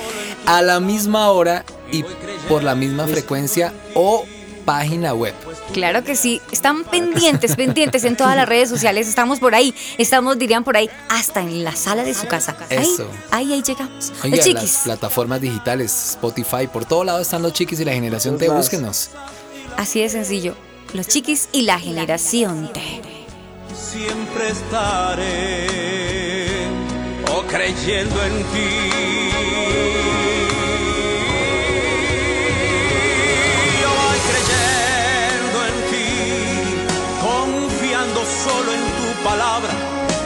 [0.45, 2.03] a la misma hora y
[2.49, 4.25] por la misma frecuencia o
[4.67, 5.33] página web.
[5.71, 10.37] Claro que sí, están pendientes, pendientes en todas las redes sociales, estamos por ahí, estamos,
[10.37, 12.57] dirían por ahí, hasta en la sala de su casa.
[12.69, 13.09] Eso.
[13.31, 14.11] Ahí, ahí, llegamos.
[14.25, 18.49] Oiga, las plataformas digitales, Spotify, por todo lado están los chiquis y la generación T,
[18.49, 19.11] búsquenos.
[19.77, 20.53] Así de sencillo,
[20.93, 22.81] los chiquis y la generación T.
[23.73, 25.67] Siempre estaré
[27.33, 30.16] o creyendo en ti.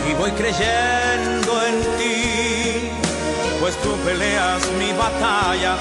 [0.09, 2.89] Y voy creyendo en ti,
[3.59, 5.75] pues tú peleas mi batalla,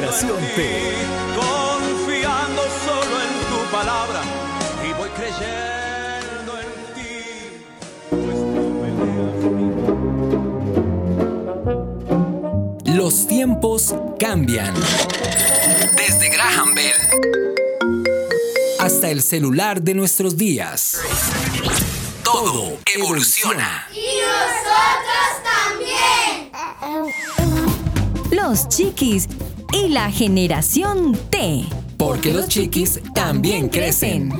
[0.00, 0.60] generación T.
[1.36, 4.22] Confiando solo en tu palabra
[4.82, 6.68] y voy creyendo en
[12.84, 12.92] ti.
[12.94, 14.74] Los tiempos cambian.
[15.96, 16.96] Desde Graham Bell
[18.78, 20.98] hasta el celular de nuestros días.
[22.24, 23.86] Todo evoluciona.
[23.92, 26.50] Y nosotros también
[28.30, 29.28] los chiquis
[29.72, 31.64] y la generación T.
[31.96, 34.32] Porque los chiquis también crecen.